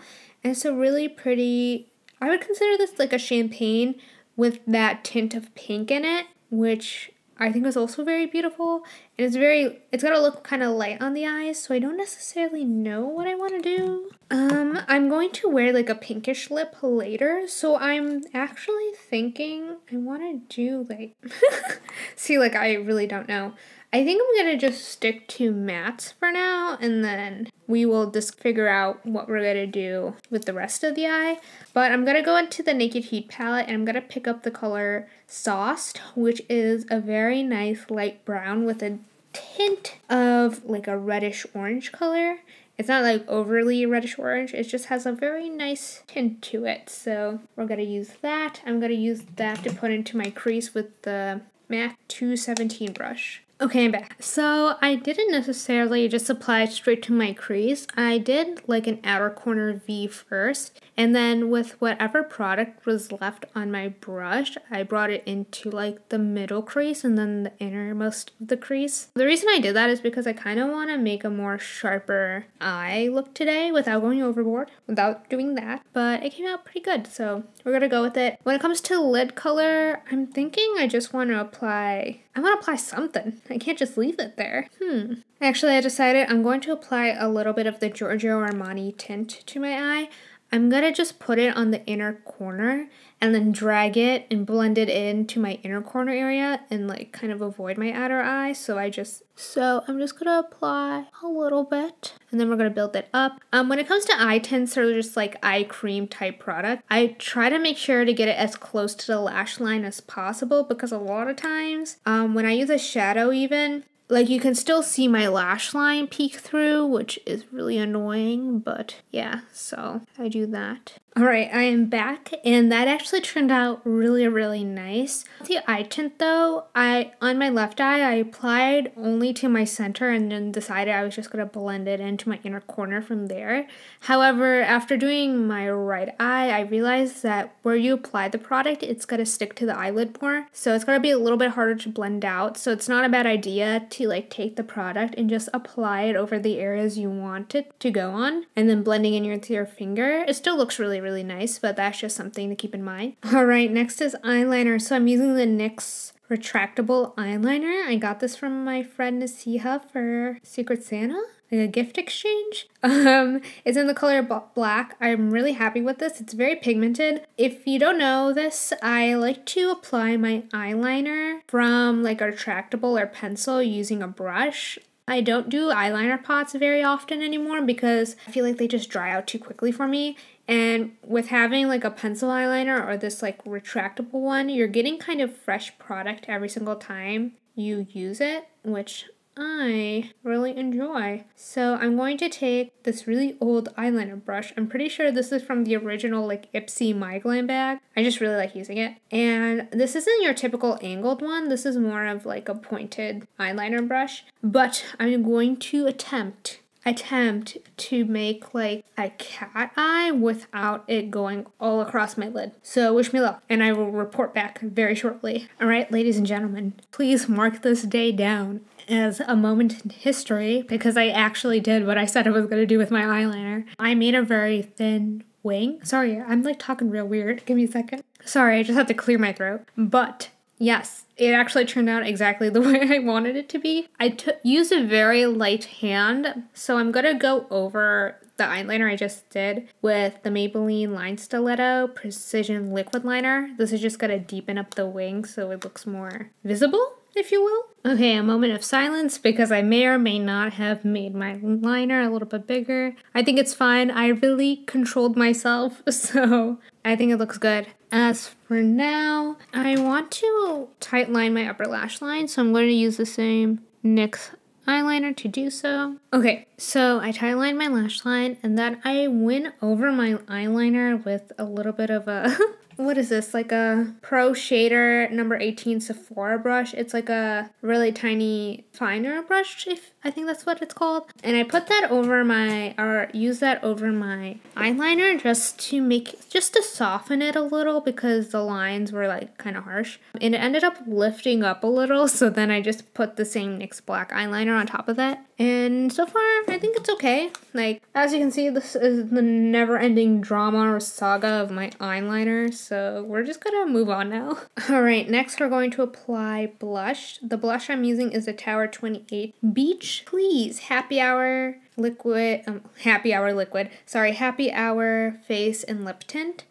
And 0.42 0.50
it's 0.52 0.64
a 0.64 0.75
really 0.75 1.09
pretty, 1.09 1.92
I 2.21 2.28
would 2.28 2.40
consider 2.40 2.76
this 2.76 2.99
like 2.99 3.12
a 3.12 3.18
champagne 3.18 3.94
with 4.37 4.61
that 4.66 5.04
tint 5.04 5.35
of 5.35 5.54
pink 5.54 5.90
in 5.90 6.04
it, 6.04 6.26
which 6.50 7.12
I 7.38 7.50
think 7.50 7.66
is 7.66 7.76
also 7.76 8.04
very 8.04 8.26
beautiful. 8.26 8.84
And 9.18 9.26
it's 9.26 9.36
very, 9.36 9.80
it's 9.90 10.02
got 10.02 10.20
look 10.20 10.44
kind 10.44 10.62
of 10.62 10.72
light 10.72 11.00
on 11.02 11.14
the 11.14 11.26
eyes, 11.26 11.62
so 11.62 11.74
I 11.74 11.78
don't 11.78 11.96
necessarily 11.96 12.64
know 12.64 13.04
what 13.04 13.26
I 13.26 13.34
want 13.34 13.52
to 13.52 13.76
do. 13.76 14.10
Um, 14.30 14.80
I'm 14.88 15.08
going 15.08 15.30
to 15.32 15.48
wear 15.48 15.72
like 15.72 15.88
a 15.88 15.94
pinkish 15.94 16.50
lip 16.50 16.76
later, 16.82 17.46
so 17.46 17.76
I'm 17.76 18.22
actually 18.32 18.92
thinking 18.94 19.76
I 19.92 19.96
want 19.96 20.48
to 20.48 20.54
do 20.54 20.86
like, 20.88 21.14
see, 22.16 22.38
like 22.38 22.54
I 22.54 22.74
really 22.74 23.06
don't 23.06 23.28
know. 23.28 23.54
I 23.94 24.04
think 24.04 24.20
I'm 24.20 24.44
gonna 24.44 24.58
just 24.58 24.88
stick 24.88 25.28
to 25.28 25.52
mattes 25.52 26.12
for 26.14 26.32
now 26.32 26.76
and 26.80 27.04
then 27.04 27.48
we 27.68 27.86
will 27.86 28.10
just 28.10 28.40
figure 28.40 28.66
out 28.66 29.06
what 29.06 29.28
we're 29.28 29.38
gonna 29.38 29.68
do 29.68 30.16
with 30.30 30.46
the 30.46 30.52
rest 30.52 30.82
of 30.82 30.96
the 30.96 31.06
eye. 31.06 31.38
But 31.72 31.92
I'm 31.92 32.04
gonna 32.04 32.20
go 32.20 32.36
into 32.36 32.64
the 32.64 32.74
Naked 32.74 33.04
Heat 33.04 33.28
palette 33.28 33.66
and 33.68 33.76
I'm 33.76 33.84
gonna 33.84 34.00
pick 34.00 34.26
up 34.26 34.42
the 34.42 34.50
color 34.50 35.08
Sauced, 35.34 35.98
which 36.14 36.42
is 36.48 36.86
a 36.90 37.00
very 37.00 37.42
nice 37.42 37.90
light 37.90 38.24
brown 38.24 38.64
with 38.64 38.82
a 38.84 38.98
tint 39.32 39.96
of 40.08 40.64
like 40.64 40.86
a 40.86 40.96
reddish 40.96 41.44
orange 41.54 41.90
color. 41.90 42.38
It's 42.78 42.88
not 42.88 43.02
like 43.02 43.26
overly 43.28 43.84
reddish 43.84 44.16
orange, 44.16 44.54
it 44.54 44.64
just 44.64 44.86
has 44.86 45.06
a 45.06 45.12
very 45.12 45.48
nice 45.48 46.02
tint 46.06 46.40
to 46.42 46.66
it. 46.66 46.88
So 46.88 47.40
we're 47.56 47.66
gonna 47.66 47.82
use 47.82 48.10
that. 48.22 48.60
I'm 48.64 48.78
gonna 48.78 48.94
use 48.94 49.22
that 49.34 49.64
to 49.64 49.72
put 49.72 49.90
into 49.90 50.16
my 50.16 50.30
crease 50.30 50.72
with 50.72 51.02
the 51.02 51.40
MAC 51.68 51.98
217 52.06 52.92
brush. 52.92 53.42
Okay, 53.61 53.84
I'm 53.84 53.92
back. 53.92 54.16
So 54.20 54.76
I 54.82 54.96
didn't 54.96 55.30
necessarily 55.30 56.08
just 56.08 56.28
apply 56.28 56.64
straight 56.64 57.04
to 57.04 57.12
my 57.12 57.32
crease. 57.32 57.87
I 57.96 58.18
did 58.18 58.61
like 58.66 58.88
an 58.88 59.00
outer 59.04 59.30
corner 59.30 59.80
V 59.87 60.08
first, 60.08 60.80
and 60.96 61.14
then 61.14 61.50
with 61.50 61.80
whatever 61.80 62.25
product 62.25 62.84
was 62.84 63.12
left 63.12 63.44
on 63.54 63.70
my 63.70 63.88
brush, 63.88 64.56
I 64.73 64.82
brought 64.82 65.11
it 65.11 65.23
into 65.25 65.70
like 65.70 66.08
the 66.08 66.18
middle 66.18 66.62
crease 66.62 67.04
and 67.04 67.16
then 67.16 67.44
the 67.44 67.52
innermost 67.61 68.32
of 68.40 68.49
the 68.49 68.56
crease. 68.56 69.08
The 69.14 69.25
reason 69.25 69.49
I 69.49 69.61
did 69.61 69.76
that 69.76 69.88
is 69.88 70.00
because 70.00 70.26
I 70.26 70.32
kind 70.32 70.58
of 70.58 70.68
want 70.68 70.90
to 70.90 70.99
make 70.99 71.23
a 71.23 71.30
more 71.30 71.58
sharper 71.58 72.46
eye 72.61 73.08
look 73.12 73.34
today 73.34 73.70
without 73.70 74.02
going 74.02 74.20
overboard, 74.20 74.73
without 74.88 75.30
doing 75.30 75.54
that. 75.54 75.82
But 75.92 76.25
it 76.25 76.32
came 76.32 76.46
out 76.46 76.64
pretty 76.64 76.80
good, 76.80 77.06
so 77.06 77.44
we're 77.64 77.73
gonna 77.73 77.88
go 77.88 78.02
with 78.02 78.16
it. 78.16 78.40
When 78.42 78.56
it 78.56 78.61
comes 78.61 78.80
to 78.82 79.00
lid 79.00 79.37
color, 79.37 80.02
I'm 80.11 80.26
thinking 80.26 80.75
I 80.76 80.88
just 80.88 81.12
want 81.12 81.30
to 81.30 81.40
apply 81.40 82.20
I 82.37 82.40
want 82.40 82.56
to 82.56 82.61
apply 82.61 82.76
something. 82.76 83.40
I 83.50 83.58
can't 83.58 83.78
just 83.78 83.98
leave 83.98 84.18
it 84.18 84.36
there. 84.36 84.68
Hmm. 84.82 85.14
Actually, 85.40 85.72
I 85.72 85.80
decided 85.80 86.28
I'm 86.28 86.42
going 86.42 86.60
to 86.62 86.72
apply 86.72 87.08
a 87.08 87.28
little 87.28 87.52
bit 87.52 87.66
of 87.66 87.80
the 87.80 87.90
Giorgio 87.90 88.40
Armani 88.40 88.96
tint 88.96 89.28
to 89.46 89.60
my 89.60 89.78
eye. 89.78 90.08
I'm 90.54 90.70
gonna 90.70 90.92
just 90.92 91.18
put 91.18 91.40
it 91.40 91.56
on 91.56 91.73
the 91.73 91.84
inner 91.84 92.12
corner 92.12 92.88
and 93.20 93.34
then 93.34 93.50
drag 93.50 93.96
it 93.96 94.25
and 94.30 94.46
blend 94.46 94.78
it 94.78 94.88
into 94.88 95.40
my 95.40 95.58
inner 95.64 95.82
corner 95.82 96.12
area 96.12 96.61
and 96.70 96.87
like 96.87 97.11
kind 97.11 97.32
of 97.32 97.42
avoid 97.42 97.76
my 97.76 97.90
outer 97.90 98.20
eye. 98.20 98.52
So 98.52 98.78
I 98.78 98.88
just, 98.88 99.25
so 99.34 99.82
I'm 99.88 99.99
just 99.99 100.16
gonna 100.16 100.38
apply 100.38 101.06
a 101.25 101.26
little 101.26 101.64
bit 101.64 102.12
and 102.30 102.38
then 102.38 102.49
we're 102.49 102.56
gonna 102.56 102.70
build 102.70 102.94
it 102.94 103.08
up. 103.12 103.40
Um, 103.52 103.68
when 103.68 103.80
it 103.80 103.88
comes 103.88 104.04
to 104.04 104.14
eye 104.16 104.38
tints 104.38 104.78
or 104.78 104.94
just 104.94 105.16
like 105.16 105.44
eye 105.44 105.64
cream 105.64 106.06
type 106.06 106.38
product, 106.38 106.84
I 106.88 107.16
try 107.18 107.49
to 107.49 107.58
make 107.58 107.76
sure 107.76 108.04
to 108.04 108.12
get 108.12 108.28
it 108.28 108.38
as 108.38 108.54
close 108.54 108.94
to 108.94 109.06
the 109.08 109.18
lash 109.18 109.58
line 109.58 109.84
as 109.84 110.00
possible 110.00 110.62
because 110.62 110.92
a 110.92 110.99
lot 110.99 111.26
of 111.26 111.34
times 111.34 111.96
um, 112.06 112.32
when 112.32 112.46
I 112.46 112.52
use 112.52 112.70
a 112.70 112.78
shadow 112.78 113.32
even, 113.32 113.82
like 114.08 114.28
you 114.28 114.40
can 114.40 114.54
still 114.54 114.82
see 114.82 115.08
my 115.08 115.28
lash 115.28 115.73
line 115.75 116.06
peek 116.06 116.37
through, 116.37 116.87
which 116.87 117.18
is 117.26 117.52
really 117.52 117.78
annoying, 117.78 118.58
but 118.58 118.96
yeah, 119.11 119.40
so 119.52 120.02
I 120.18 120.28
do 120.28 120.46
that. 120.46 120.94
All 121.16 121.23
right, 121.23 121.49
I 121.54 121.62
am 121.62 121.87
back, 121.87 122.32
and 122.44 122.73
that 122.73 122.88
actually 122.88 123.20
turned 123.20 123.52
out 123.52 123.80
really, 123.84 124.26
really 124.26 124.64
nice. 124.64 125.25
The 125.46 125.61
eye 125.70 125.84
tint, 125.84 126.18
though, 126.18 126.64
I 126.75 127.12
on 127.20 127.38
my 127.38 127.50
left 127.50 127.80
eye, 127.80 128.00
I 128.00 128.14
applied 128.14 128.90
only 128.96 129.32
to 129.34 129.49
my 129.49 129.62
center, 129.62 130.11
and 130.11 130.32
then 130.32 130.50
decided 130.50 130.92
I 130.92 131.04
was 131.04 131.14
just 131.14 131.30
gonna 131.30 131.46
blend 131.46 131.87
it 131.87 132.00
into 132.00 132.28
my 132.28 132.40
inner 132.42 132.62
corner 132.62 133.00
from 133.00 133.28
there. 133.28 133.68
However, 134.00 134.61
after 134.61 134.96
doing 134.96 135.46
my 135.46 135.70
right 135.70 136.08
eye, 136.18 136.50
I 136.50 136.62
realized 136.62 137.23
that 137.23 137.54
where 137.62 137.76
you 137.76 137.94
apply 137.94 138.28
the 138.30 138.38
product, 138.38 138.82
it's 138.82 139.06
gonna 139.06 139.25
stick 139.25 139.54
to 139.56 139.66
the 139.66 139.78
eyelid 139.78 140.20
more, 140.20 140.49
so 140.50 140.75
it's 140.75 140.82
gonna 140.82 140.99
be 140.99 141.12
a 141.12 141.18
little 141.18 141.38
bit 141.38 141.52
harder 141.52 141.76
to 141.76 141.88
blend 141.88 142.25
out. 142.25 142.58
So 142.58 142.73
it's 142.73 142.88
not 142.88 143.04
a 143.04 143.08
bad 143.08 143.25
idea 143.25 143.87
to 143.94 144.08
like 144.08 144.30
take 144.30 144.56
the 144.56 144.64
product 144.64 145.14
and 145.16 145.30
just 145.30 145.48
apply 145.52 146.02
it 146.02 146.16
over 146.16 146.38
the 146.38 146.58
areas 146.58 146.98
you 146.98 147.10
want 147.10 147.54
it 147.54 147.78
to 147.80 147.90
go 147.90 148.10
on, 148.10 148.46
and 148.56 148.68
then 148.68 148.82
blending 148.82 149.14
in 149.14 149.24
your, 149.24 149.36
with 149.36 149.50
your 149.50 149.66
finger. 149.66 150.24
It 150.26 150.34
still 150.34 150.56
looks 150.56 150.78
really 150.78 151.00
really 151.00 151.22
nice, 151.22 151.58
but 151.58 151.76
that's 151.76 152.00
just 152.00 152.16
something 152.16 152.48
to 152.48 152.56
keep 152.56 152.74
in 152.74 152.82
mind. 152.82 153.16
All 153.32 153.44
right, 153.44 153.70
next 153.70 154.00
is 154.00 154.16
eyeliner. 154.24 154.80
So 154.80 154.96
I'm 154.96 155.06
using 155.06 155.34
the 155.34 155.46
NYX 155.46 156.12
retractable 156.30 157.14
eyeliner. 157.16 157.86
I 157.86 157.96
got 157.96 158.20
this 158.20 158.36
from 158.36 158.64
my 158.64 158.82
friend 158.82 159.22
Nasiha 159.22 159.90
for 159.90 160.38
Secret 160.42 160.82
Santa 160.82 161.22
like 161.54 161.68
a 161.68 161.73
gift 161.73 161.99
exchange. 161.99 162.68
Um, 162.84 163.40
it's 163.64 163.78
in 163.78 163.87
the 163.87 163.94
color 163.94 164.23
black. 164.54 164.96
I'm 165.00 165.30
really 165.30 165.52
happy 165.52 165.81
with 165.81 165.98
this. 165.98 166.20
It's 166.20 166.35
very 166.35 166.55
pigmented. 166.55 167.26
If 167.38 167.66
you 167.66 167.78
don't 167.78 167.98
know 167.98 168.31
this, 168.33 168.74
I 168.83 169.14
like 169.14 169.46
to 169.46 169.70
apply 169.70 170.18
my 170.18 170.42
eyeliner 170.52 171.40
from 171.48 172.02
like 172.02 172.20
a 172.20 172.24
retractable 172.24 173.00
or 173.00 173.07
pencil 173.07 173.62
using 173.62 174.02
a 174.02 174.09
brush. 174.09 174.78
I 175.09 175.20
don't 175.22 175.48
do 175.48 175.68
eyeliner 175.68 176.22
pots 176.22 176.55
very 176.55 176.83
often 176.83 177.22
anymore 177.22 177.62
because 177.62 178.16
I 178.26 178.31
feel 178.31 178.44
like 178.44 178.59
they 178.59 178.68
just 178.68 178.90
dry 178.90 179.11
out 179.11 179.26
too 179.26 179.38
quickly 179.38 179.72
for 179.72 179.88
me. 179.88 180.16
And 180.46 180.92
with 181.02 181.28
having 181.28 181.68
like 181.68 181.85
a 181.85 181.90
pencil 181.90 182.31
eyeliner 182.31 182.87
or 182.87 182.96
this 182.96 183.22
like 183.22 183.42
retractable 183.44 184.20
one, 184.20 184.48
you're 184.48 184.68
getting 184.68 184.98
kind 184.98 185.20
of 185.20 185.35
fresh 185.35 185.76
product 185.78 186.26
every 186.28 186.48
single 186.48 186.76
time 186.76 187.33
you 187.55 187.87
use 187.90 188.20
it, 188.20 188.48
which 188.62 189.07
I 189.37 190.11
really 190.23 190.57
enjoy. 190.57 191.25
So 191.35 191.75
I'm 191.75 191.97
going 191.97 192.18
to 192.18 192.29
take 192.29 192.83
this 192.85 193.07
really 193.07 193.37
old 193.40 193.75
eyeliner 193.77 194.23
brush. 194.23 194.53
I'm 194.57 194.68
pretty 194.68 194.88
sure 194.88 195.11
this 195.11 195.33
is 195.33 195.42
from 195.42 195.64
the 195.64 195.77
original 195.77 196.27
like 196.27 196.53
Ipsy 196.53 196.97
My 196.97 197.18
Glam 197.18 197.47
bag. 197.47 197.79
I 197.97 198.03
just 198.03 198.20
really 198.20 198.37
like 198.37 198.55
using 198.55 198.79
it. 198.79 198.97
And 199.11 199.68
this 199.70 199.94
isn't 199.97 200.23
your 200.23 200.35
typical 200.35 200.79
angled 200.83 201.23
one. 201.23 201.49
This 201.49 201.66
is 201.66 201.77
more 201.77 202.07
of 202.07 202.27
like 202.27 202.49
a 202.49 202.55
pointed 202.55 203.27
eyeliner 203.38 203.87
brush. 203.87 204.25
But 204.42 204.85
I'm 204.99 205.23
going 205.23 205.57
to 205.57 205.87
attempt 205.87 206.61
attempt 206.87 207.57
to 207.77 208.05
make 208.05 208.53
like 208.53 208.85
a 208.99 209.09
cat 209.11 209.73
eye 209.77 210.11
without 210.11 210.85
it 210.87 211.11
going 211.11 211.47
all 211.59 211.81
across 211.81 212.16
my 212.16 212.29
lid. 212.29 212.53
So 212.62 212.92
wish 212.92 213.12
me 213.12 213.20
luck, 213.20 213.42
and 213.49 213.62
I 213.62 213.73
will 213.73 213.90
report 213.90 214.35
back 214.35 214.61
very 214.61 214.94
shortly. 214.94 215.49
All 215.61 215.66
right, 215.66 215.90
ladies 215.90 216.18
and 216.18 216.27
gentlemen, 216.27 216.75
please 216.92 217.29
mark 217.29 217.62
this 217.62 217.83
day 217.83 218.12
down 218.12 218.61
as 218.88 219.20
a 219.20 219.37
moment 219.37 219.85
in 219.85 219.90
history 219.90 220.62
because 220.62 220.97
I 220.97 221.09
actually 221.09 221.61
did 221.61 221.87
what 221.87 221.99
I 221.99 222.07
said 222.07 222.27
I 222.27 222.31
was 222.31 222.47
going 222.47 222.62
to 222.62 222.66
do 222.66 222.79
with 222.79 222.90
my 222.90 223.03
eyeliner. 223.03 223.64
I 223.79 223.94
made 223.94 224.14
a 224.14 224.23
very 224.23 224.62
thin 224.62 225.25
wing. 225.42 225.81
Sorry, 225.85 226.20
I'm 226.20 226.42
like 226.42 226.59
talking 226.59 226.90
real 226.90 227.07
weird. 227.07 227.44
Give 227.47 227.57
me 227.57 227.64
a 227.64 227.70
second. 227.70 228.03
Sorry, 228.25 228.59
I 228.59 228.62
just 228.62 228.77
have 228.77 228.87
to 228.88 228.94
clear 228.94 229.18
my 229.18 229.33
throat. 229.33 229.62
But 229.77 230.31
yes, 230.59 231.05
it 231.16 231.33
actually 231.33 231.66
turned 231.66 231.88
out 231.88 232.07
exactly 232.07 232.49
the 232.51 232.61
way 232.61 232.97
I 232.97 232.99
wanted 232.99 233.37
it 233.37 233.49
to 233.51 233.59
be. 233.59 233.88
I 234.01 234.11
t- 234.11 234.33
used 234.42 234.73
a 234.73 234.85
very 234.85 235.27
light 235.27 235.64
hand, 235.64 236.44
so 236.53 236.79
I'm 236.79 236.90
going 236.90 237.07
to 237.07 237.14
go 237.14 237.47
over 237.51 238.18
the 238.37 238.44
eyeliner 238.44 238.90
I 238.90 238.97
just 238.97 239.29
did 239.31 239.68
with 239.81 240.20
the 240.25 240.31
Maybelline 240.31 240.92
Line 240.92 241.18
Stiletto 241.18 241.88
Precision 241.88 242.73
Liquid 242.73 243.05
Liner. 243.05 243.51
This 243.59 243.73
is 243.73 243.81
just 243.81 244.01
going 244.01 244.11
to 244.11 244.18
deepen 244.18 244.59
up 244.59 244.75
the 244.75 244.87
wing 244.87 245.25
so 245.25 245.53
it 245.53 245.62
looks 245.62 245.87
more 245.87 246.31
visible 246.42 246.94
if 247.16 247.33
you 247.33 247.42
will. 247.42 247.64
Okay, 247.87 248.16
a 248.16 248.22
moment 248.22 248.53
of 248.53 248.64
silence 248.64 249.18
because 249.18 249.53
I 249.53 249.62
may 249.62 249.87
or 249.87 249.98
may 249.98 250.18
not 250.18 250.55
have 250.55 250.85
made 250.85 251.14
my 251.14 251.38
liner 251.42 252.00
a 252.00 252.11
little 252.11 252.29
bit 252.29 252.46
bigger. 252.46 252.94
I 253.14 253.22
think 253.22 253.38
it's 253.38 253.55
fine. 253.55 253.90
I 253.90 254.09
really 254.09 254.57
controlled 254.66 255.16
myself, 255.16 255.83
so 255.90 256.59
I 256.85 256.96
think 256.96 257.12
it 257.12 257.16
looks 257.16 257.38
good. 257.38 257.66
As 257.92 258.29
for 258.48 258.62
now, 258.62 259.37
I 259.53 259.79
want 259.81 260.11
to 260.12 260.68
tight 260.81 261.11
line 261.11 261.35
my 261.35 261.48
upper 261.48 261.66
lash 261.66 262.00
line, 262.00 262.27
so 262.27 262.42
I'm 262.42 262.53
going 262.53 262.68
to 262.68 262.74
use 262.74 262.96
the 262.96 263.07
same 263.07 263.61
NYX 263.85 264.31
eyeliner 264.66 265.14
to 265.16 265.29
do 265.29 265.50
so. 265.50 265.98
Okay, 266.12 266.46
so 266.57 267.00
I 267.00 267.12
tight 267.12 267.35
line 267.35 267.59
my 267.59 267.68
lash 267.68 268.05
line 268.05 268.38
and 268.42 268.59
then 268.59 268.81
I 268.85 269.09
went 269.09 269.55
over 269.61 269.92
my 269.92 270.14
eyeliner 270.14 271.05
with 271.05 271.33
a 271.38 271.44
little 271.44 271.72
bit 271.72 271.90
of 271.90 272.09
a 272.09 272.37
what 272.76 272.98
is 272.98 273.08
this 273.08 273.34
like 273.34 273.52
a 273.52 273.92
pro 274.02 274.32
shader 274.32 275.10
number 275.10 275.37
18 275.37 275.80
sephora 275.80 276.38
brush? 276.38 276.74
It's 276.74 276.94
like 276.94 277.08
a 277.08 277.50
really 277.62 277.92
tiny 277.92 278.64
finer 278.72 279.22
brush 279.22 279.66
if 279.66 279.92
i 280.02 280.10
think 280.10 280.26
that's 280.26 280.44
what 280.46 280.60
it's 280.60 280.74
called. 280.74 281.04
And 281.22 281.37
i 281.37 281.42
put 281.42 281.66
that 281.68 281.90
over 281.90 282.24
my 282.24 282.74
or 282.78 283.08
use 283.12 283.38
that 283.40 283.62
over 283.62 283.92
my 283.92 284.38
eyeliner 284.56 285.20
just 285.20 285.58
to 285.70 285.80
make 285.80 286.28
just 286.28 286.54
to 286.54 286.62
soften 286.62 287.22
it 287.22 287.37
a 287.37 287.42
little 287.42 287.80
because 287.80 288.30
the 288.30 288.42
lines 288.42 288.92
were 288.92 289.06
like 289.06 289.38
kind 289.38 289.56
of 289.56 289.64
harsh. 289.64 289.98
And 290.20 290.34
it 290.34 290.38
ended 290.38 290.64
up 290.64 290.78
lifting 290.87 291.42
up 291.42 291.64
a 291.64 291.68
little 291.68 292.08
so 292.08 292.30
then 292.30 292.50
i 292.50 292.60
just 292.60 292.94
put 292.94 293.16
the 293.16 293.24
same 293.24 293.58
nyx 293.58 293.84
black 293.84 294.10
eyeliner 294.12 294.58
on 294.58 294.66
top 294.66 294.88
of 294.88 294.96
that. 294.96 295.24
And 295.38 295.92
so 295.92 296.06
far 296.06 296.22
i 296.48 296.58
think 296.60 296.76
it's 296.76 296.90
okay. 296.90 297.30
Like 297.52 297.82
as 297.94 298.12
you 298.12 298.18
can 298.18 298.30
see 298.30 298.48
this 298.48 298.74
is 298.74 299.10
the 299.10 299.22
never 299.22 299.78
ending 299.78 300.20
drama 300.20 300.74
or 300.74 300.80
saga 300.80 301.28
of 301.28 301.50
my 301.50 301.70
eyeliners 301.80 302.63
so 302.64 303.05
we're 303.07 303.24
just 303.24 303.42
gonna 303.42 303.66
move 303.66 303.90
on 303.90 304.09
now. 304.09 304.38
All 304.70 304.83
right, 304.83 305.09
next 305.09 305.38
we're 305.38 305.48
going 305.48 305.70
to 305.72 305.83
apply 305.83 306.53
blush. 306.59 307.18
The 307.22 307.37
blush 307.37 307.68
I'm 307.68 307.85
using 307.85 308.11
is 308.12 308.27
a 308.27 308.33
Tower 308.33 308.66
28 308.66 309.35
Beach 309.53 310.05
Please 310.07 310.61
Happy 310.61 311.00
Hour 311.00 311.57
Liquid, 311.77 312.42
um, 312.46 312.62
Happy 312.83 313.12
Hour 313.12 313.33
Liquid, 313.33 313.70
sorry, 313.85 314.12
Happy 314.12 314.50
Hour 314.50 315.20
Face 315.27 315.62
and 315.62 315.85
Lip 315.85 316.05
Tint. 316.07 316.44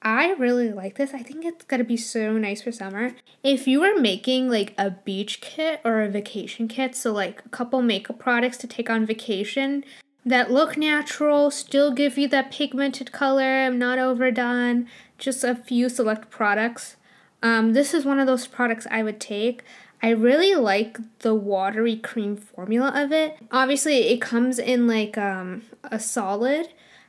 I 0.00 0.30
really 0.34 0.70
like 0.70 0.96
this. 0.96 1.12
I 1.12 1.24
think 1.24 1.44
it's 1.44 1.64
gonna 1.64 1.82
be 1.82 1.96
so 1.96 2.38
nice 2.38 2.62
for 2.62 2.70
summer. 2.70 3.14
If 3.42 3.66
you 3.66 3.82
are 3.82 3.98
making 3.98 4.48
like 4.48 4.74
a 4.78 4.90
beach 4.90 5.40
kit 5.40 5.80
or 5.84 6.02
a 6.02 6.08
vacation 6.08 6.68
kit, 6.68 6.94
so 6.94 7.12
like 7.12 7.42
a 7.44 7.48
couple 7.48 7.82
makeup 7.82 8.18
products 8.18 8.58
to 8.58 8.68
take 8.68 8.88
on 8.88 9.04
vacation 9.04 9.84
that 10.24 10.50
look 10.50 10.76
natural, 10.76 11.50
still 11.50 11.90
give 11.90 12.18
you 12.18 12.28
that 12.28 12.50
pigmented 12.50 13.12
color, 13.12 13.70
not 13.70 13.98
overdone, 13.98 14.86
just 15.18 15.44
a 15.44 15.54
few 15.54 15.88
select 15.88 16.30
products. 16.30 16.96
Um, 17.42 17.72
this 17.72 17.92
is 17.94 18.04
one 18.04 18.18
of 18.18 18.26
those 18.26 18.46
products 18.46 18.86
I 18.90 19.02
would 19.02 19.20
take. 19.20 19.62
I 20.02 20.10
really 20.10 20.54
like 20.54 20.98
the 21.20 21.34
watery 21.34 21.96
cream 21.96 22.36
formula 22.36 22.92
of 22.94 23.12
it. 23.12 23.36
Obviously, 23.50 24.08
it 24.08 24.20
comes 24.20 24.58
in 24.58 24.86
like 24.86 25.18
um, 25.18 25.62
a 25.84 25.98
solid, 25.98 26.68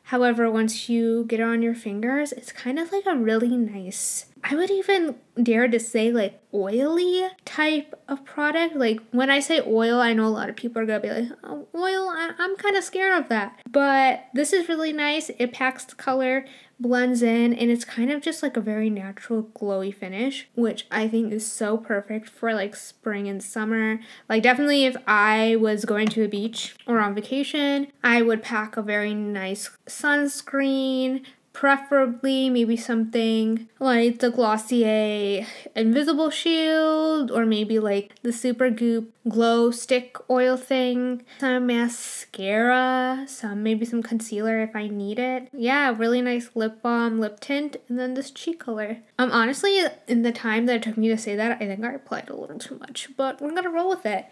However, 0.10 0.50
once 0.50 0.90
you 0.90 1.24
get 1.26 1.40
it 1.40 1.44
on 1.44 1.62
your 1.62 1.76
fingers, 1.76 2.32
it's 2.32 2.52
kind 2.52 2.80
of 2.80 2.92
like 2.92 3.06
a 3.06 3.16
really 3.16 3.56
nice, 3.56 4.26
I 4.44 4.56
would 4.56 4.72
even 4.72 5.18
dare 5.44 5.68
to 5.68 5.80
say 5.80 6.12
like 6.12 6.42
oily 6.52 7.28
type 7.46 7.94
of 8.08 8.26
product. 8.26 8.76
Like 8.76 9.02
when 9.12 9.30
I 9.30 9.40
say 9.40 9.62
oil, 9.62 10.00
I 10.00 10.14
know 10.14 10.26
a 10.26 10.30
lot 10.30 10.50
of 10.50 10.56
people 10.56 10.82
are 10.82 10.88
gonna 10.88 11.00
be 11.00 11.12
like, 11.12 11.30
oh, 11.44 11.68
oil, 11.76 12.10
I- 12.10 12.34
I'm 12.40 12.58
kind 12.58 12.76
of 12.76 12.84
scared 12.84 13.22
of 13.22 13.30
that. 13.30 13.60
But 13.70 14.26
this 14.34 14.52
is 14.52 14.68
really 14.68 14.94
nice. 14.94 15.30
It 15.38 15.54
packs 15.54 15.86
the 15.86 15.94
color 15.94 16.44
blends 16.80 17.22
in 17.22 17.54
and 17.54 17.70
it's 17.70 17.84
kind 17.84 18.10
of 18.10 18.22
just 18.22 18.42
like 18.42 18.56
a 18.56 18.62
very 18.62 18.90
natural 18.90 19.44
glowy 19.44 19.94
finish 19.94 20.48
which 20.56 20.88
i 20.90 21.08
think 21.08 21.34
is 21.34 21.50
so 21.50 21.78
perfect 21.78 22.30
for 22.30 22.54
like 22.54 22.76
spring 22.76 23.28
and 23.28 23.44
summer. 23.44 24.00
Like 24.28 24.44
definitely 24.44 24.86
if 24.86 24.96
i 25.06 25.56
was 25.58 25.86
going 25.86 26.08
to 26.10 26.24
a 26.24 26.28
beach 26.28 26.76
or 26.88 27.00
on 27.00 27.16
vacation 27.16 27.88
i 28.04 28.22
would 28.22 28.42
pack 28.42 28.78
a 28.78 28.82
very 28.82 29.14
nice 29.14 29.70
sunscreen 29.88 31.24
preferably 31.54 32.50
maybe 32.50 32.78
something 32.78 33.68
like 33.80 34.20
the 34.20 34.30
Glossier 34.30 35.46
Invisible 35.76 36.30
Shield 36.30 37.32
or 37.32 37.46
maybe 37.46 37.80
like 37.80 38.16
the 38.22 38.32
Super 38.32 38.70
Goop 38.70 39.14
Glow 39.28 39.72
Stick 39.72 40.18
Oil 40.30 40.58
thing, 40.58 41.24
some 41.40 41.68
mascara, 41.68 43.26
some 43.28 43.64
maybe 43.64 43.86
some 43.86 44.02
concealer 44.02 44.62
if 44.62 44.76
I 44.76 44.88
need 44.88 45.20
it. 45.20 45.50
Yeah, 45.54 45.94
really 45.96 46.22
nice 46.22 46.50
lip 46.56 46.82
balm, 46.82 47.20
lip 47.20 47.40
tint, 47.40 47.78
and 47.88 48.00
then 48.00 48.14
this 48.14 48.32
cheek 48.32 48.60
color. 48.60 49.00
Um, 49.18 49.32
honestly, 49.32 49.82
in 50.08 50.22
the 50.22 50.32
time 50.32 50.66
that 50.68 50.78
it 50.78 50.84
took 50.84 50.98
me 50.98 51.10
to 51.10 51.18
say 51.18 51.36
that, 51.36 51.62
I 51.62 51.66
think 51.66 51.84
I 51.84 51.94
applied 51.94 52.30
a 52.30 52.36
little 52.36 52.60
too 52.60 52.78
much, 52.80 53.10
but 53.18 53.42
we're 53.42 53.54
gonna 53.54 53.70
roll 53.70 53.90
with 53.90 54.06
it. 54.06 54.26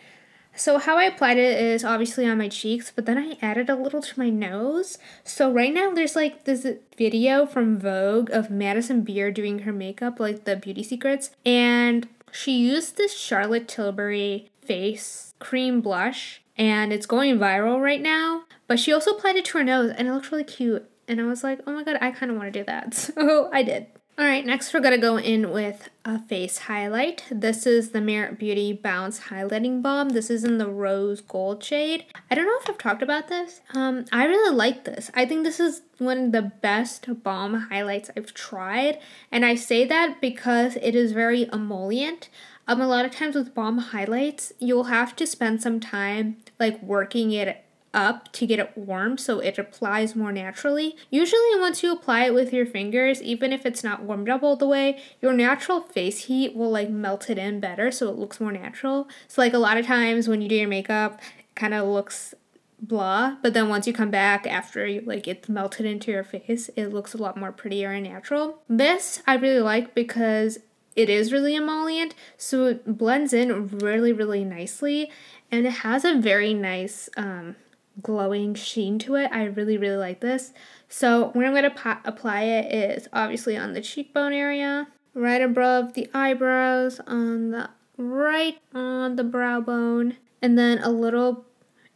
So 0.58 0.80
how 0.80 0.98
I 0.98 1.04
applied 1.04 1.38
it 1.38 1.62
is 1.62 1.86
obviously 1.86 2.26
on 2.26 2.40
my 2.40 2.50
cheeks, 2.50 2.92
but 2.94 3.06
then 3.06 3.18
I 3.18 3.38
added 3.46 3.70
a 3.70 3.76
little 3.76 4.02
to 4.02 4.20
my 4.20 4.30
nose. 4.30 4.98
So 5.24 5.52
right 5.52 5.72
now 5.74 5.94
there's 5.94 6.16
like 6.16 6.46
this 6.46 6.66
video 6.98 7.46
from 7.46 7.80
Vogue 7.80 8.32
of 8.32 8.50
Madison 8.50 9.02
Beer 9.02 9.32
doing 9.32 9.60
her 9.60 9.72
makeup, 9.72 10.20
like 10.20 10.46
the 10.46 10.56
beauty 10.56 10.82
secrets, 10.82 11.30
and 11.46 12.10
she 12.32 12.58
used 12.58 12.98
this 12.98 13.16
Charlotte 13.16 13.68
Tilbury 13.68 14.50
face 14.62 15.34
cream 15.40 15.80
blush 15.80 16.42
and 16.58 16.92
it's 16.92 17.06
going 17.06 17.38
viral 17.38 17.80
right 17.80 18.02
now. 18.02 18.44
But 18.66 18.80
she 18.80 18.92
also 18.92 19.12
applied 19.12 19.36
it 19.36 19.46
to 19.46 19.60
her 19.60 19.64
nose 19.64 19.94
and 19.96 20.08
it 20.08 20.14
looks 20.14 20.32
really 20.32 20.44
cute. 20.44 20.90
And 21.08 21.22
I 21.22 21.26
was 21.26 21.44
like, 21.44 21.62
oh 21.68 21.72
my 21.72 21.84
god, 21.84 21.98
I 22.02 22.12
kind 22.12 22.32
of 22.32 22.38
want 22.38 22.52
to 22.52 22.60
do 22.60 22.66
that. 22.66 22.94
So 23.16 23.50
I 23.54 23.64
did. 23.64 23.88
All 24.20 24.26
right, 24.26 24.44
next 24.44 24.74
we're 24.74 24.80
gonna 24.80 24.98
go 24.98 25.20
in 25.20 25.52
with 25.52 25.90
a 26.04 26.18
face 26.18 26.58
highlight. 26.58 27.24
This 27.30 27.68
is 27.68 27.92
the 27.92 28.02
Merit 28.02 28.40
Beauty 28.40 28.74
Bounce 28.74 29.20
Highlighting 29.20 29.84
Balm. 29.84 30.10
This 30.10 30.32
is 30.32 30.44
in 30.44 30.58
the 30.58 30.68
rose 30.68 31.22
gold 31.22 31.64
shade. 31.64 32.04
I 32.32 32.34
don't 32.34 32.48
know 32.48 32.58
if 32.60 32.68
I've 32.68 32.80
talked 32.80 33.04
about 33.04 33.28
this. 33.28 33.62
Um, 33.76 34.06
I 34.12 34.26
really 34.26 34.56
like 34.56 34.86
this. 34.86 35.12
I 35.14 35.28
think 35.28 35.44
this 35.44 35.60
is 35.60 35.84
one 36.00 36.18
of 36.18 36.32
the 36.32 36.42
best 36.42 37.06
balm 37.22 37.68
highlights 37.70 38.10
I've 38.18 38.34
tried. 38.34 38.98
And 39.32 39.46
I 39.46 39.54
say 39.54 39.86
that 39.86 40.20
because 40.20 40.78
it 40.78 40.96
is 40.96 41.12
very 41.12 41.48
emollient. 41.54 42.30
Um, 42.68 42.82
a 42.82 42.88
lot 42.88 43.06
of 43.06 43.12
times 43.12 43.36
with 43.36 43.54
balm 43.54 43.78
highlights, 43.78 44.52
you'll 44.58 44.86
have 44.86 45.16
to 45.18 45.28
spend 45.28 45.62
some 45.62 45.80
time 45.80 46.38
like 46.60 46.82
working 46.82 47.34
it 47.34 47.64
up 47.98 48.32
to 48.32 48.46
get 48.46 48.60
it 48.60 48.78
warm 48.78 49.18
so 49.18 49.40
it 49.40 49.58
applies 49.58 50.16
more 50.16 50.32
naturally. 50.32 50.96
Usually, 51.10 51.60
once 51.60 51.82
you 51.82 51.92
apply 51.92 52.26
it 52.26 52.34
with 52.34 52.54
your 52.54 52.66
fingers, 52.66 53.22
even 53.24 53.52
if 53.52 53.66
it's 53.66 53.84
not 53.84 54.04
warmed 54.04 54.30
up 54.30 54.44
all 54.44 54.56
the 54.56 54.68
way, 54.68 55.02
your 55.20 55.34
natural 55.34 55.82
face 55.82 56.26
heat 56.26 56.56
will 56.56 56.70
like 56.70 56.92
melt 56.92 57.30
it 57.30 57.40
in 57.40 57.60
better 57.60 57.92
so 57.92 58.08
it 58.10 58.16
looks 58.16 58.40
more 58.40 58.52
natural. 58.52 59.10
So, 59.28 59.42
like 59.42 59.54
a 59.54 59.58
lot 59.58 59.78
of 59.78 59.86
times 59.88 60.28
when 60.28 60.42
you 60.42 60.48
do 60.48 60.56
your 60.56 60.68
makeup, 60.68 61.20
it 61.40 61.56
kind 61.56 61.74
of 61.74 61.88
looks 61.88 62.36
blah 62.80 63.36
but 63.42 63.56
then 63.56 63.70
once 63.70 63.88
you 63.88 63.94
come 63.94 64.12
back 64.12 64.46
after 64.46 64.86
you, 64.86 65.02
like 65.02 65.28
it's 65.28 65.50
melted 65.50 65.84
into 65.84 66.12
your 66.12 66.24
face 66.24 66.70
it 66.76 66.94
looks 66.94 67.16
a 67.16 67.18
lot 67.18 67.36
more 67.36 67.52
prettier 67.52 67.90
and 67.90 68.04
natural 68.04 68.60
this 68.70 69.24
i 69.26 69.34
really 69.34 69.62
like 69.62 69.96
because 69.96 70.60
it 70.96 71.10
is 71.10 71.34
really 71.34 71.56
emollient 71.56 72.14
so 72.38 72.66
it 72.66 72.96
blends 72.96 73.34
in 73.34 73.68
really 73.80 74.14
really 74.14 74.44
nicely 74.44 75.12
and 75.52 75.66
it 75.66 75.72
has 75.72 76.06
a 76.06 76.14
very 76.14 76.54
nice 76.54 77.10
um, 77.18 77.56
glowing 78.02 78.54
sheen 78.54 79.00
to 79.00 79.16
it. 79.16 79.30
I 79.32 79.46
really, 79.46 79.78
really 79.78 79.98
like 79.98 80.20
this. 80.20 80.54
So 80.90 81.30
where 81.30 81.48
I'm 81.48 81.54
going 81.54 81.70
to 81.70 82.00
apply 82.06 82.44
it 82.44 82.74
is 82.74 83.08
obviously 83.12 83.58
on 83.58 83.74
the 83.74 83.82
cheekbone 83.82 84.34
area, 84.34 84.88
right 85.14 85.42
above 85.42 85.94
the 85.94 86.10
eyebrows, 86.14 87.00
on 87.08 87.52
the 87.52 87.70
right 87.98 88.60
on 88.74 89.16
the 89.16 89.24
brow 89.24 89.60
bone, 89.60 90.18
and 90.42 90.58
then 90.58 90.78
a 90.80 90.92
little 90.92 91.46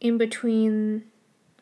in 0.00 0.18
between, 0.18 1.04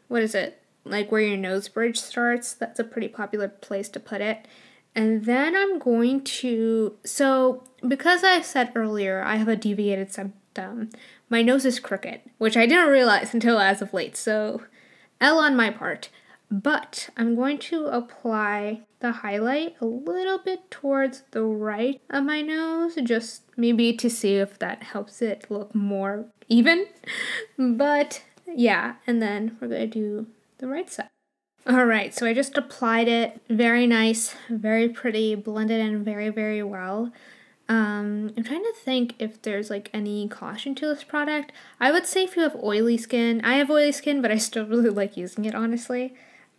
what 0.08 0.22
is 0.22 0.34
it? 0.34 0.62
Like 0.84 1.12
where 1.12 1.20
your 1.20 1.36
nose 1.36 1.68
bridge 1.68 1.98
starts. 1.98 2.54
That's 2.54 2.80
a 2.80 2.84
pretty 2.84 3.08
popular 3.08 3.48
place 3.48 3.88
to 3.90 4.00
put 4.00 4.22
it. 4.22 4.46
And 4.94 5.24
then 5.26 5.54
I'm 5.54 5.78
going 5.78 6.24
to, 6.24 6.96
so 7.04 7.62
because 7.86 8.24
I 8.24 8.40
said 8.40 8.72
earlier 8.74 9.22
I 9.22 9.36
have 9.36 9.46
a 9.46 9.56
deviated 9.56 10.12
septum, 10.12 10.90
my 11.30 11.40
nose 11.40 11.64
is 11.64 11.80
crooked, 11.80 12.20
which 12.38 12.56
I 12.56 12.66
didn't 12.66 12.90
realize 12.90 13.32
until 13.32 13.58
as 13.58 13.80
of 13.80 13.94
late, 13.94 14.16
so 14.16 14.62
L 15.20 15.38
on 15.38 15.56
my 15.56 15.70
part. 15.70 16.10
But 16.50 17.10
I'm 17.16 17.36
going 17.36 17.58
to 17.58 17.86
apply 17.86 18.82
the 18.98 19.12
highlight 19.12 19.76
a 19.80 19.86
little 19.86 20.38
bit 20.38 20.70
towards 20.70 21.22
the 21.30 21.44
right 21.44 22.00
of 22.10 22.24
my 22.24 22.42
nose, 22.42 22.96
just 23.04 23.44
maybe 23.56 23.92
to 23.94 24.10
see 24.10 24.34
if 24.34 24.58
that 24.58 24.82
helps 24.82 25.22
it 25.22 25.46
look 25.48 25.74
more 25.74 26.26
even. 26.48 26.86
But 27.56 28.24
yeah, 28.46 28.96
and 29.06 29.22
then 29.22 29.56
we're 29.60 29.68
to 29.68 29.86
do 29.86 30.26
the 30.58 30.66
right 30.66 30.90
side. 30.90 31.08
All 31.66 31.84
right, 31.84 32.12
so 32.14 32.26
I 32.26 32.34
just 32.34 32.56
applied 32.56 33.06
it. 33.06 33.40
Very 33.48 33.86
nice, 33.86 34.34
very 34.48 34.88
pretty, 34.88 35.34
blended 35.34 35.78
in 35.78 36.02
very, 36.02 36.30
very 36.30 36.62
well. 36.62 37.12
Um, 37.70 38.32
I'm 38.36 38.42
trying 38.42 38.64
to 38.64 38.72
think 38.74 39.14
if 39.20 39.40
there's 39.42 39.70
like 39.70 39.90
any 39.94 40.26
caution 40.26 40.74
to 40.74 40.88
this 40.88 41.04
product. 41.04 41.52
I 41.78 41.92
would 41.92 42.04
say 42.04 42.24
if 42.24 42.34
you 42.34 42.42
have 42.42 42.56
oily 42.60 42.98
skin, 42.98 43.40
I 43.44 43.54
have 43.54 43.70
oily 43.70 43.92
skin, 43.92 44.20
but 44.20 44.32
I 44.32 44.38
still 44.38 44.66
really 44.66 44.90
like 44.90 45.16
using 45.16 45.44
it 45.44 45.54
honestly. 45.54 46.12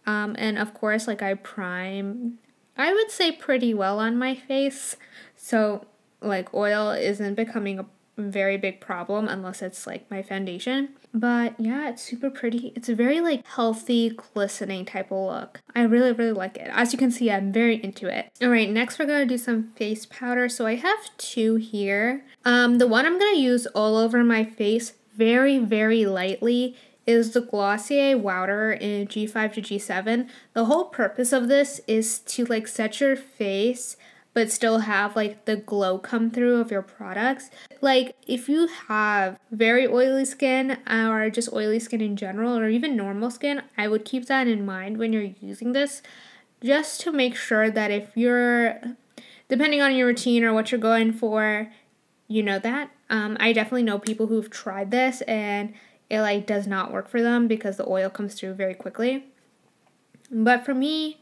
Um, 0.08 0.38
and 0.40 0.58
of 0.58 0.74
course, 0.74 1.10
like 1.10 1.22
I 1.22 1.34
prime, 1.34 2.40
I 2.78 2.94
would 2.94 3.12
say 3.12 3.34
pretty 3.34 3.74
well 3.74 4.00
on 4.00 4.18
my 4.18 4.36
face. 4.36 4.96
So, 5.36 5.86
like, 6.22 6.54
oil 6.54 6.92
isn't 6.92 7.36
becoming 7.36 7.78
a 7.78 7.86
very 8.18 8.58
big 8.58 8.80
problem 8.80 9.28
unless 9.28 9.62
it's 9.62 9.88
like 9.88 10.10
my 10.12 10.22
foundation. 10.22 10.90
But 11.14 11.60
yeah, 11.60 11.90
it's 11.90 12.02
super 12.02 12.30
pretty. 12.30 12.72
It's 12.76 12.90
a 12.90 12.96
very 12.96 13.22
like 13.22 13.46
healthy, 13.46 14.10
glistening 14.10 14.86
type 14.86 15.12
of 15.12 15.26
look. 15.26 15.62
I 15.76 15.82
really, 15.84 16.12
really 16.12 16.32
like 16.32 16.58
it. 16.58 16.70
As 16.74 16.94
you 16.94 17.00
can 17.00 17.12
see, 17.12 17.30
I'm 17.30 17.52
very 17.52 17.84
into 17.84 18.08
it. 18.08 18.32
All 18.42 18.50
right, 18.50 18.70
next 18.70 19.00
we're 19.00 19.06
gonna 19.06 19.26
do 19.26 19.38
some 19.38 19.72
face 19.76 20.06
powder. 20.06 20.48
So 20.50 20.66
I 20.66 20.76
have 20.76 21.18
two 21.18 21.56
here. 21.56 22.26
Um, 22.46 22.78
the 22.78 22.88
one 22.88 23.06
I'm 23.06 23.20
gonna 23.20 23.38
use 23.38 23.66
all 23.68 23.98
over 23.98 24.24
my 24.24 24.46
face 24.46 24.94
very, 25.16 25.58
very 25.58 26.06
lightly 26.06 26.76
is 27.06 27.32
the 27.32 27.42
Glossier 27.42 28.18
Wowder 28.18 28.72
in 28.72 29.08
G5 29.08 29.54
to 29.54 29.62
G7. 29.62 30.30
The 30.54 30.66
whole 30.66 30.86
purpose 30.86 31.34
of 31.34 31.48
this 31.48 31.82
is 31.88 32.20
to 32.20 32.46
like 32.46 32.68
set 32.68 33.02
your 33.02 33.16
face 33.16 33.98
but 34.34 34.52
still 34.52 34.80
have 34.80 35.16
like 35.16 35.46
the 35.46 35.56
glow 35.56 35.98
come 35.98 36.32
through 36.32 36.60
of 36.60 36.72
your 36.72 36.82
products. 36.82 37.50
Like 37.82 38.16
if 38.28 38.48
you 38.48 38.68
have 38.88 39.38
very 39.52 39.88
oily 39.88 40.26
skin 40.26 40.78
or 40.90 41.30
just 41.30 41.52
oily 41.52 41.80
skin 41.80 42.02
in 42.02 42.16
general 42.16 42.58
or 42.58 42.70
even 42.70 42.96
normal 42.96 43.30
skin, 43.30 43.62
I 43.78 43.88
would 43.88 44.06
keep 44.06 44.28
that 44.28 44.48
in 44.48 44.66
mind 44.66 44.98
when 44.98 45.12
you're 45.12 45.32
using 45.42 45.74
this 45.74 46.02
just 46.64 47.02
to 47.02 47.12
make 47.12 47.36
sure 47.36 47.70
that 47.70 47.92
if 47.92 48.16
you're 48.16 48.80
depending 49.50 49.82
on 49.82 49.96
your 49.96 50.08
routine 50.08 50.44
or 50.44 50.54
what 50.54 50.72
you're 50.72 50.80
going 50.80 51.12
for, 51.12 51.70
you 52.28 52.42
know 52.42 52.60
that. 52.60 52.92
Um, 53.10 53.36
I 53.40 53.52
definitely 53.52 53.84
know 53.84 54.00
people 54.00 54.28
who've 54.28 54.50
tried 54.50 54.92
this 54.92 55.22
and 55.22 55.74
it 56.10 56.22
like 56.22 56.46
does 56.46 56.68
not 56.68 56.94
work 56.94 57.10
for 57.10 57.22
them 57.22 57.48
because 57.48 57.76
the 57.76 57.88
oil 57.88 58.10
comes 58.10 58.36
through 58.36 58.54
very 58.54 58.74
quickly. 58.74 59.26
But 60.32 60.64
for 60.64 60.74
me, 60.74 61.20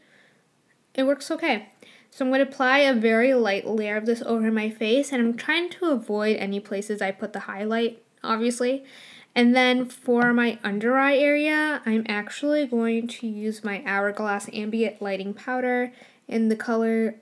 it 0.94 1.04
works 1.04 1.30
okay. 1.32 1.70
So 2.10 2.24
I'm 2.24 2.30
going 2.30 2.44
to 2.44 2.50
apply 2.50 2.78
a 2.78 2.94
very 2.94 3.34
light 3.34 3.66
layer 3.66 3.96
of 3.96 4.06
this 4.06 4.22
over 4.22 4.50
my 4.50 4.68
face 4.68 5.12
and 5.12 5.22
I'm 5.22 5.36
trying 5.36 5.70
to 5.70 5.86
avoid 5.86 6.36
any 6.36 6.58
places 6.58 7.00
I 7.00 7.12
put 7.12 7.32
the 7.32 7.40
highlight, 7.40 8.02
obviously. 8.24 8.84
And 9.34 9.54
then 9.54 9.86
for 9.86 10.32
my 10.32 10.58
under 10.64 10.96
eye 10.96 11.16
area, 11.16 11.80
I'm 11.86 12.04
actually 12.08 12.66
going 12.66 13.06
to 13.06 13.28
use 13.28 13.62
my 13.62 13.82
Hourglass 13.86 14.48
Ambient 14.52 15.00
Lighting 15.00 15.34
Powder 15.34 15.92
in 16.26 16.48
the 16.48 16.56
color. 16.56 17.14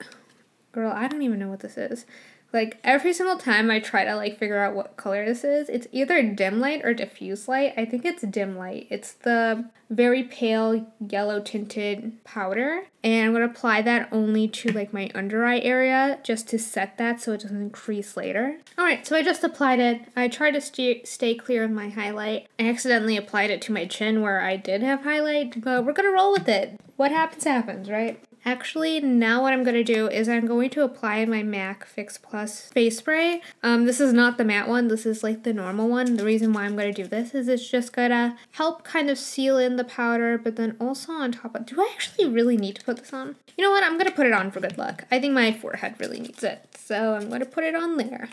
Girl, 0.72 0.92
I 0.92 1.08
don't 1.08 1.22
even 1.22 1.40
know 1.40 1.48
what 1.48 1.60
this 1.60 1.76
is. 1.76 2.06
Like 2.52 2.78
every 2.84 3.12
single 3.12 3.36
time 3.36 3.70
I 3.70 3.80
try 3.80 4.04
to 4.04 4.14
like 4.16 4.38
figure 4.38 4.62
out 4.62 4.74
what 4.74 4.96
color 4.96 5.24
this 5.24 5.44
is, 5.44 5.68
it's 5.68 5.86
either 5.92 6.22
dim 6.22 6.60
light 6.60 6.84
or 6.84 6.94
diffuse 6.94 7.48
light. 7.48 7.74
I 7.76 7.84
think 7.84 8.04
it's 8.04 8.22
dim 8.22 8.56
light. 8.56 8.86
It's 8.90 9.12
the 9.12 9.68
very 9.90 10.24
pale 10.24 10.86
yellow 11.06 11.40
tinted 11.40 12.24
powder. 12.24 12.84
And 13.04 13.26
I'm 13.26 13.34
to 13.34 13.44
apply 13.44 13.82
that 13.82 14.08
only 14.10 14.48
to 14.48 14.72
like 14.72 14.92
my 14.92 15.10
under 15.14 15.44
eye 15.44 15.60
area 15.60 16.18
just 16.24 16.48
to 16.48 16.58
set 16.58 16.98
that 16.98 17.20
so 17.20 17.32
it 17.32 17.42
doesn't 17.42 17.70
crease 17.70 18.16
later. 18.16 18.58
Alright, 18.78 19.06
so 19.06 19.16
I 19.16 19.22
just 19.22 19.44
applied 19.44 19.78
it. 19.78 20.02
I 20.16 20.28
tried 20.28 20.52
to 20.52 20.60
st- 20.60 21.06
stay 21.06 21.34
clear 21.34 21.64
of 21.64 21.70
my 21.70 21.88
highlight. 21.88 22.48
I 22.58 22.68
accidentally 22.68 23.16
applied 23.16 23.50
it 23.50 23.62
to 23.62 23.72
my 23.72 23.84
chin 23.84 24.22
where 24.22 24.40
I 24.40 24.56
did 24.56 24.82
have 24.82 25.02
highlight, 25.02 25.60
but 25.60 25.84
we're 25.84 25.92
to 26.10 26.16
roll 26.16 26.32
with 26.32 26.48
it. 26.48 26.80
What 26.96 27.12
happens, 27.12 27.44
happens, 27.44 27.90
right? 27.90 28.18
Actually, 28.46 29.00
now 29.00 29.42
what 29.42 29.52
I'm 29.52 29.64
going 29.64 29.74
to 29.74 29.82
do 29.82 30.06
is 30.06 30.28
I'm 30.28 30.46
going 30.46 30.70
to 30.70 30.84
apply 30.84 31.24
my 31.24 31.42
MAC 31.42 31.84
Fix 31.84 32.16
Plus 32.16 32.60
face 32.60 32.98
spray. 32.98 33.42
Um, 33.60 33.86
this 33.86 33.98
is 33.98 34.12
not 34.12 34.38
the 34.38 34.44
matte 34.44 34.68
one, 34.68 34.86
this 34.86 35.04
is 35.04 35.24
like 35.24 35.42
the 35.42 35.52
normal 35.52 35.88
one. 35.88 36.16
The 36.16 36.24
reason 36.24 36.52
why 36.52 36.62
I'm 36.62 36.76
going 36.76 36.94
to 36.94 37.02
do 37.02 37.08
this 37.08 37.34
is 37.34 37.48
it's 37.48 37.68
just 37.68 37.92
going 37.92 38.10
to 38.10 38.36
help 38.52 38.84
kind 38.84 39.10
of 39.10 39.18
seal 39.18 39.58
in 39.58 39.74
the 39.74 39.82
powder, 39.82 40.38
but 40.38 40.54
then 40.54 40.76
also 40.78 41.10
on 41.10 41.32
top 41.32 41.56
of, 41.56 41.66
do 41.66 41.80
I 41.80 41.90
actually 41.92 42.28
really 42.28 42.56
need 42.56 42.76
to 42.76 42.84
put 42.84 42.98
this 42.98 43.12
on? 43.12 43.34
You 43.58 43.64
know 43.64 43.72
what, 43.72 43.82
I'm 43.82 43.94
going 43.94 44.06
to 44.06 44.14
put 44.14 44.28
it 44.28 44.32
on 44.32 44.52
for 44.52 44.60
good 44.60 44.78
luck. 44.78 45.06
I 45.10 45.18
think 45.18 45.34
my 45.34 45.50
forehead 45.52 45.96
really 45.98 46.20
needs 46.20 46.44
it, 46.44 46.68
so 46.78 47.14
I'm 47.14 47.28
going 47.28 47.40
to 47.40 47.46
put 47.46 47.64
it 47.64 47.74
on 47.74 47.96
there. 47.96 48.28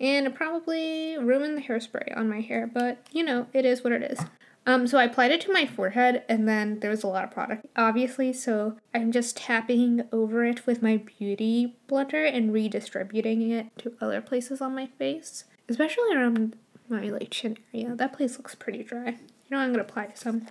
And 0.00 0.34
probably 0.34 1.16
ruin 1.16 1.54
the 1.54 1.62
hairspray 1.62 2.16
on 2.16 2.28
my 2.28 2.40
hair, 2.40 2.66
but 2.66 3.06
you 3.12 3.22
know, 3.22 3.46
it 3.52 3.64
is 3.64 3.84
what 3.84 3.92
it 3.92 4.02
is. 4.02 4.18
Um, 4.64 4.86
so 4.86 4.98
I 4.98 5.04
applied 5.04 5.32
it 5.32 5.40
to 5.42 5.52
my 5.52 5.66
forehead 5.66 6.22
and 6.28 6.48
then 6.48 6.80
there 6.80 6.90
was 6.90 7.02
a 7.02 7.08
lot 7.08 7.24
of 7.24 7.32
product, 7.32 7.66
obviously, 7.76 8.32
so 8.32 8.76
I'm 8.94 9.10
just 9.10 9.36
tapping 9.36 10.04
over 10.12 10.44
it 10.44 10.66
with 10.66 10.82
my 10.82 10.98
beauty 10.98 11.76
blender 11.88 12.32
and 12.32 12.52
redistributing 12.52 13.50
it 13.50 13.76
to 13.78 13.94
other 14.00 14.20
places 14.20 14.60
on 14.60 14.74
my 14.74 14.86
face, 14.86 15.44
especially 15.68 16.14
around 16.14 16.56
my 16.88 17.08
like 17.08 17.30
chin 17.30 17.56
area. 17.74 17.94
That 17.96 18.12
place 18.12 18.38
looks 18.38 18.54
pretty 18.54 18.84
dry. 18.84 19.08
You 19.08 19.16
know, 19.50 19.58
I'm 19.58 19.72
gonna 19.72 19.82
apply 19.82 20.12
some 20.14 20.46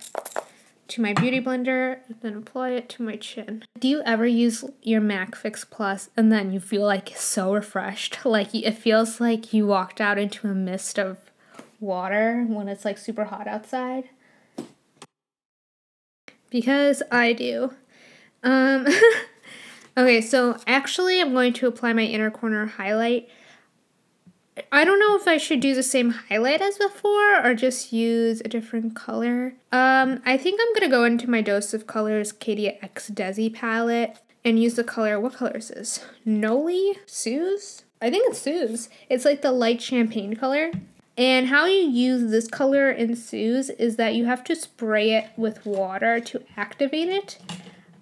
to 0.88 1.00
my 1.00 1.14
beauty 1.14 1.40
blender 1.40 2.00
and 2.06 2.16
then 2.20 2.36
apply 2.36 2.70
it 2.70 2.88
to 2.90 3.02
my 3.02 3.16
chin. 3.16 3.64
Do 3.78 3.88
you 3.88 4.02
ever 4.04 4.26
use 4.26 4.62
your 4.82 5.00
MAC 5.00 5.34
Fix 5.34 5.64
Plus 5.64 6.10
and 6.18 6.30
then 6.30 6.52
you 6.52 6.60
feel 6.60 6.82
like 6.82 7.12
so 7.16 7.54
refreshed? 7.54 8.18
Like 8.24 8.54
it 8.54 8.72
feels 8.72 9.20
like 9.20 9.52
you 9.52 9.66
walked 9.66 10.00
out 10.00 10.18
into 10.18 10.48
a 10.48 10.54
mist 10.54 10.98
of 10.98 11.18
water 11.82 12.44
when 12.48 12.68
it's 12.68 12.84
like 12.84 12.96
super 12.96 13.24
hot 13.24 13.46
outside? 13.46 14.04
Because 16.48 17.02
I 17.10 17.32
do. 17.32 17.72
Um, 18.42 18.86
okay, 19.96 20.20
so 20.20 20.56
actually, 20.66 21.20
I'm 21.20 21.32
going 21.32 21.52
to 21.54 21.66
apply 21.66 21.92
my 21.92 22.02
inner 22.02 22.30
corner 22.30 22.66
highlight. 22.66 23.28
I 24.70 24.84
don't 24.84 25.00
know 25.00 25.16
if 25.16 25.26
I 25.26 25.38
should 25.38 25.60
do 25.60 25.74
the 25.74 25.82
same 25.82 26.10
highlight 26.10 26.60
as 26.60 26.76
before 26.76 27.44
or 27.44 27.54
just 27.54 27.92
use 27.92 28.42
a 28.44 28.48
different 28.48 28.94
color. 28.94 29.54
Um, 29.72 30.20
I 30.26 30.36
think 30.36 30.60
I'm 30.60 30.74
gonna 30.74 30.90
go 30.90 31.04
into 31.04 31.30
my 31.30 31.40
Dose 31.40 31.72
of 31.72 31.86
Colors 31.86 32.32
Katy 32.32 32.68
X 32.68 33.10
Desi 33.10 33.52
palette 33.52 34.18
and 34.44 34.62
use 34.62 34.74
the 34.74 34.84
color. 34.84 35.18
What 35.18 35.34
color 35.34 35.56
is 35.56 35.68
this? 35.68 36.04
Noli? 36.26 36.98
Suze? 37.06 37.84
I 38.02 38.10
think 38.10 38.28
it's 38.28 38.40
Suze. 38.40 38.90
It's 39.08 39.24
like 39.24 39.40
the 39.40 39.52
light 39.52 39.80
champagne 39.80 40.36
color. 40.36 40.70
And 41.16 41.48
how 41.48 41.66
you 41.66 41.88
use 41.88 42.30
this 42.30 42.48
color 42.48 42.90
in 42.90 43.16
Suze 43.16 43.70
is 43.70 43.96
that 43.96 44.14
you 44.14 44.24
have 44.24 44.42
to 44.44 44.56
spray 44.56 45.12
it 45.12 45.26
with 45.36 45.64
water 45.66 46.20
to 46.20 46.42
activate 46.56 47.08
it. 47.08 47.38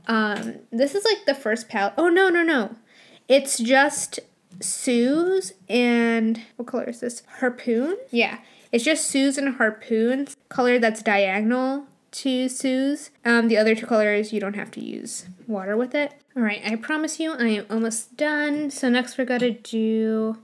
Um, 0.07 0.57
this 0.71 0.95
is 0.95 1.05
like 1.05 1.27
the 1.27 1.35
first 1.35 1.69
palette. 1.69 1.95
Oh, 1.99 2.09
no, 2.09 2.29
no, 2.29 2.43
no. 2.43 2.77
It's 3.29 3.59
just 3.59 4.21
Suze 4.61 5.53
and 5.69 6.41
what 6.57 6.69
color 6.69 6.85
is 6.85 7.01
this? 7.01 7.23
Harpoon? 7.39 7.97
Yeah. 8.11 8.39
It's 8.73 8.85
just 8.85 9.09
Suze 9.09 9.37
and 9.39 9.57
Harpoon, 9.57 10.29
color 10.49 10.79
that's 10.79 11.03
diagonal 11.03 11.87
to 12.13 12.49
Suze. 12.49 13.11
Um, 13.25 13.49
the 13.49 13.57
other 13.57 13.75
two 13.75 13.87
colors, 13.87 14.33
you 14.33 14.41
don't 14.41 14.55
have 14.55 14.71
to 14.73 14.81
use 14.81 15.27
water 15.47 15.77
with 15.77 15.95
it. 15.95 16.15
All 16.37 16.43
right, 16.43 16.63
I 16.65 16.77
promise 16.77 17.19
you 17.19 17.33
I 17.33 17.49
am 17.49 17.67
almost 17.69 18.17
done. 18.17 18.71
So 18.71 18.89
next 18.89 19.19
we're 19.19 19.25
gonna 19.25 19.51
do 19.51 20.39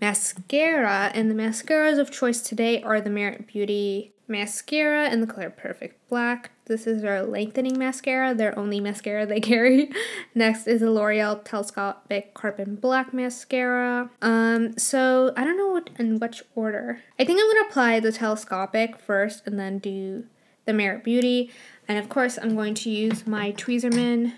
mascara, 0.00 1.10
and 1.14 1.30
the 1.30 1.34
mascaras 1.34 1.98
of 1.98 2.10
choice 2.10 2.40
today 2.40 2.82
are 2.82 3.00
the 3.00 3.10
Merit 3.10 3.46
Beauty 3.46 4.14
mascara 4.26 5.10
in 5.10 5.20
the 5.20 5.26
color 5.26 5.50
Perfect 5.50 6.08
Black. 6.08 6.50
This 6.66 6.86
is 6.86 7.02
their 7.02 7.22
lengthening 7.22 7.78
mascara, 7.78 8.34
their 8.34 8.58
only 8.58 8.80
mascara 8.80 9.26
they 9.26 9.40
carry. 9.52 9.90
Next 10.34 10.66
is 10.66 10.80
the 10.80 10.90
L'Oreal 10.90 11.44
Telescopic 11.44 12.34
Carbon 12.34 12.76
Black 12.76 13.12
mascara. 13.12 14.10
Um, 14.22 14.78
so 14.78 15.32
I 15.36 15.44
don't 15.44 15.56
know 15.56 15.68
what 15.68 15.90
in 15.98 16.18
which 16.18 16.42
order. 16.54 17.00
I 17.18 17.24
think 17.24 17.40
I'm 17.40 17.46
gonna 17.46 17.68
apply 17.68 18.00
the 18.00 18.12
telescopic 18.12 18.98
first 18.98 19.46
and 19.46 19.58
then 19.58 19.78
do 19.78 20.24
the 20.64 20.72
Merit 20.72 21.04
Beauty. 21.04 21.50
And 21.86 21.98
of 21.98 22.08
course, 22.08 22.38
I'm 22.40 22.54
going 22.54 22.74
to 22.74 22.90
use 22.90 23.26
my 23.26 23.52
Tweezerman 23.52 24.32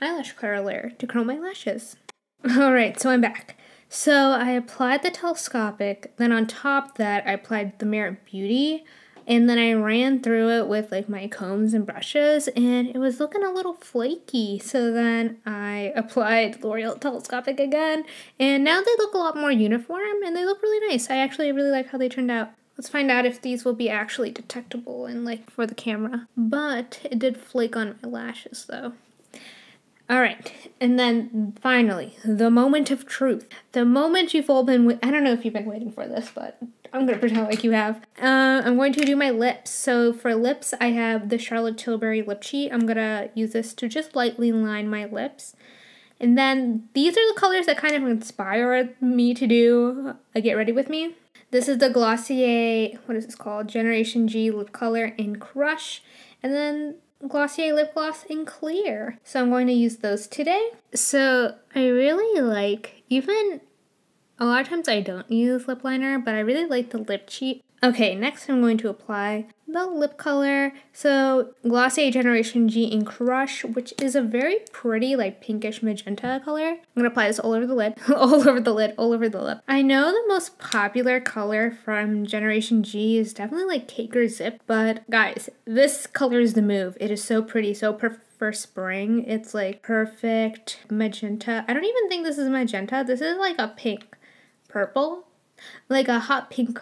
eyelash 0.00 0.32
curler 0.32 0.92
to 0.98 1.06
curl 1.06 1.24
my 1.24 1.38
lashes. 1.38 1.96
Alright, 2.56 2.98
so 2.98 3.10
I'm 3.10 3.20
back. 3.20 3.56
So 3.92 4.30
I 4.30 4.52
applied 4.52 5.02
the 5.02 5.10
telescopic, 5.10 6.16
then 6.16 6.30
on 6.30 6.46
top 6.46 6.96
that 6.96 7.26
I 7.26 7.32
applied 7.32 7.80
the 7.80 7.86
Merit 7.86 8.24
Beauty, 8.24 8.84
and 9.26 9.50
then 9.50 9.58
I 9.58 9.72
ran 9.72 10.22
through 10.22 10.48
it 10.50 10.68
with 10.68 10.92
like 10.92 11.08
my 11.08 11.26
combs 11.26 11.74
and 11.74 11.84
brushes, 11.84 12.46
and 12.48 12.86
it 12.86 12.98
was 12.98 13.18
looking 13.18 13.42
a 13.42 13.50
little 13.50 13.74
flaky. 13.74 14.60
So 14.60 14.92
then 14.92 15.38
I 15.44 15.92
applied 15.96 16.62
L'Oreal 16.62 17.00
Telescopic 17.00 17.58
again, 17.58 18.04
and 18.38 18.62
now 18.62 18.80
they 18.80 18.94
look 18.96 19.12
a 19.12 19.18
lot 19.18 19.36
more 19.36 19.50
uniform 19.50 20.22
and 20.24 20.36
they 20.36 20.44
look 20.44 20.62
really 20.62 20.88
nice. 20.88 21.10
I 21.10 21.16
actually 21.16 21.50
really 21.50 21.70
like 21.70 21.88
how 21.88 21.98
they 21.98 22.08
turned 22.08 22.30
out. 22.30 22.50
Let's 22.78 22.88
find 22.88 23.10
out 23.10 23.26
if 23.26 23.42
these 23.42 23.64
will 23.64 23.74
be 23.74 23.90
actually 23.90 24.30
detectable 24.30 25.04
and 25.06 25.24
like 25.24 25.50
for 25.50 25.66
the 25.66 25.74
camera. 25.74 26.28
But 26.36 27.00
it 27.02 27.18
did 27.18 27.36
flake 27.36 27.76
on 27.76 27.98
my 28.00 28.08
lashes 28.08 28.66
though. 28.68 28.92
All 30.10 30.20
right, 30.20 30.52
and 30.80 30.98
then 30.98 31.54
finally, 31.62 32.16
the 32.24 32.50
moment 32.50 32.90
of 32.90 33.06
truth. 33.06 33.48
The 33.70 33.84
moment 33.84 34.34
you've 34.34 34.50
all 34.50 34.64
been, 34.64 34.98
I 35.04 35.10
don't 35.12 35.22
know 35.22 35.32
if 35.32 35.44
you've 35.44 35.54
been 35.54 35.66
waiting 35.66 35.92
for 35.92 36.08
this, 36.08 36.32
but 36.34 36.58
I'm 36.92 37.06
gonna 37.06 37.16
pretend 37.16 37.46
like 37.46 37.62
you 37.62 37.70
have. 37.70 37.98
Uh, 38.20 38.60
I'm 38.64 38.74
going 38.74 38.92
to 38.94 39.04
do 39.04 39.14
my 39.14 39.30
lips. 39.30 39.70
So 39.70 40.12
for 40.12 40.34
lips, 40.34 40.74
I 40.80 40.88
have 40.88 41.28
the 41.28 41.38
Charlotte 41.38 41.78
Tilbury 41.78 42.22
lip 42.22 42.40
cheat. 42.40 42.72
I'm 42.72 42.86
gonna 42.86 43.30
use 43.34 43.52
this 43.52 43.72
to 43.74 43.88
just 43.88 44.16
lightly 44.16 44.50
line 44.50 44.90
my 44.90 45.04
lips. 45.04 45.54
And 46.18 46.36
then 46.36 46.88
these 46.92 47.16
are 47.16 47.32
the 47.32 47.38
colors 47.38 47.66
that 47.66 47.78
kind 47.78 47.94
of 47.94 48.02
inspired 48.02 49.00
me 49.00 49.32
to 49.34 49.46
do 49.46 50.14
a 50.34 50.40
Get 50.40 50.54
Ready 50.54 50.72
With 50.72 50.88
Me. 50.88 51.14
This 51.52 51.68
is 51.68 51.78
the 51.78 51.88
Glossier, 51.88 52.98
what 53.06 53.16
is 53.16 53.26
this 53.26 53.36
called? 53.36 53.68
Generation 53.68 54.26
G 54.26 54.50
lip 54.50 54.72
color 54.72 55.04
in 55.04 55.36
Crush. 55.36 56.02
And 56.42 56.52
then 56.52 56.96
Glossier 57.26 57.74
lip 57.74 57.94
gloss 57.94 58.24
in 58.24 58.44
clear. 58.44 59.18
So 59.24 59.40
I'm 59.40 59.50
going 59.50 59.66
to 59.66 59.72
use 59.72 59.98
those 59.98 60.26
today. 60.26 60.70
So 60.94 61.56
I 61.74 61.86
really 61.86 62.40
like, 62.40 63.02
even 63.08 63.60
a 64.38 64.46
lot 64.46 64.62
of 64.62 64.68
times 64.68 64.88
I 64.88 65.00
don't 65.00 65.30
use 65.30 65.68
lip 65.68 65.84
liner, 65.84 66.18
but 66.18 66.34
I 66.34 66.40
really 66.40 66.66
like 66.66 66.90
the 66.90 66.98
lip 66.98 67.24
cheat. 67.26 67.62
Okay, 67.82 68.14
next 68.14 68.48
I'm 68.48 68.60
going 68.60 68.76
to 68.78 68.90
apply 68.90 69.46
the 69.66 69.86
lip 69.86 70.18
color. 70.18 70.72
So 70.92 71.54
Glossier 71.62 72.10
Generation 72.10 72.68
G 72.68 72.84
in 72.84 73.06
Crush, 73.06 73.64
which 73.64 73.94
is 74.02 74.14
a 74.14 74.20
very 74.20 74.58
pretty 74.70 75.16
like 75.16 75.40
pinkish 75.40 75.82
magenta 75.82 76.42
color. 76.44 76.68
I'm 76.68 76.78
gonna 76.94 77.08
apply 77.08 77.28
this 77.28 77.38
all 77.38 77.54
over 77.54 77.66
the 77.66 77.74
lid, 77.74 77.94
all 78.14 78.46
over 78.46 78.60
the 78.60 78.74
lid, 78.74 78.94
all 78.98 79.14
over 79.14 79.28
the 79.28 79.42
lip. 79.42 79.60
I 79.66 79.80
know 79.80 80.12
the 80.12 80.28
most 80.28 80.58
popular 80.58 81.20
color 81.20 81.70
from 81.84 82.26
Generation 82.26 82.82
G 82.82 83.16
is 83.16 83.32
definitely 83.32 83.66
like 83.66 83.88
Cake 83.88 84.14
or 84.14 84.28
Zip, 84.28 84.60
but 84.66 85.08
guys, 85.08 85.48
this 85.64 86.06
color 86.06 86.40
is 86.40 86.52
the 86.52 86.62
move. 86.62 86.98
It 87.00 87.10
is 87.10 87.24
so 87.24 87.42
pretty, 87.42 87.72
so 87.72 87.94
perfect 87.94 88.26
for 88.40 88.52
spring. 88.54 89.22
It's 89.24 89.52
like 89.52 89.82
perfect 89.82 90.80
magenta. 90.90 91.62
I 91.68 91.74
don't 91.74 91.84
even 91.84 92.08
think 92.08 92.24
this 92.24 92.38
is 92.38 92.48
magenta. 92.48 93.04
This 93.06 93.20
is 93.20 93.36
like 93.36 93.56
a 93.58 93.68
pink 93.68 94.16
purple, 94.66 95.26
like 95.90 96.08
a 96.08 96.20
hot 96.20 96.50
pink 96.50 96.80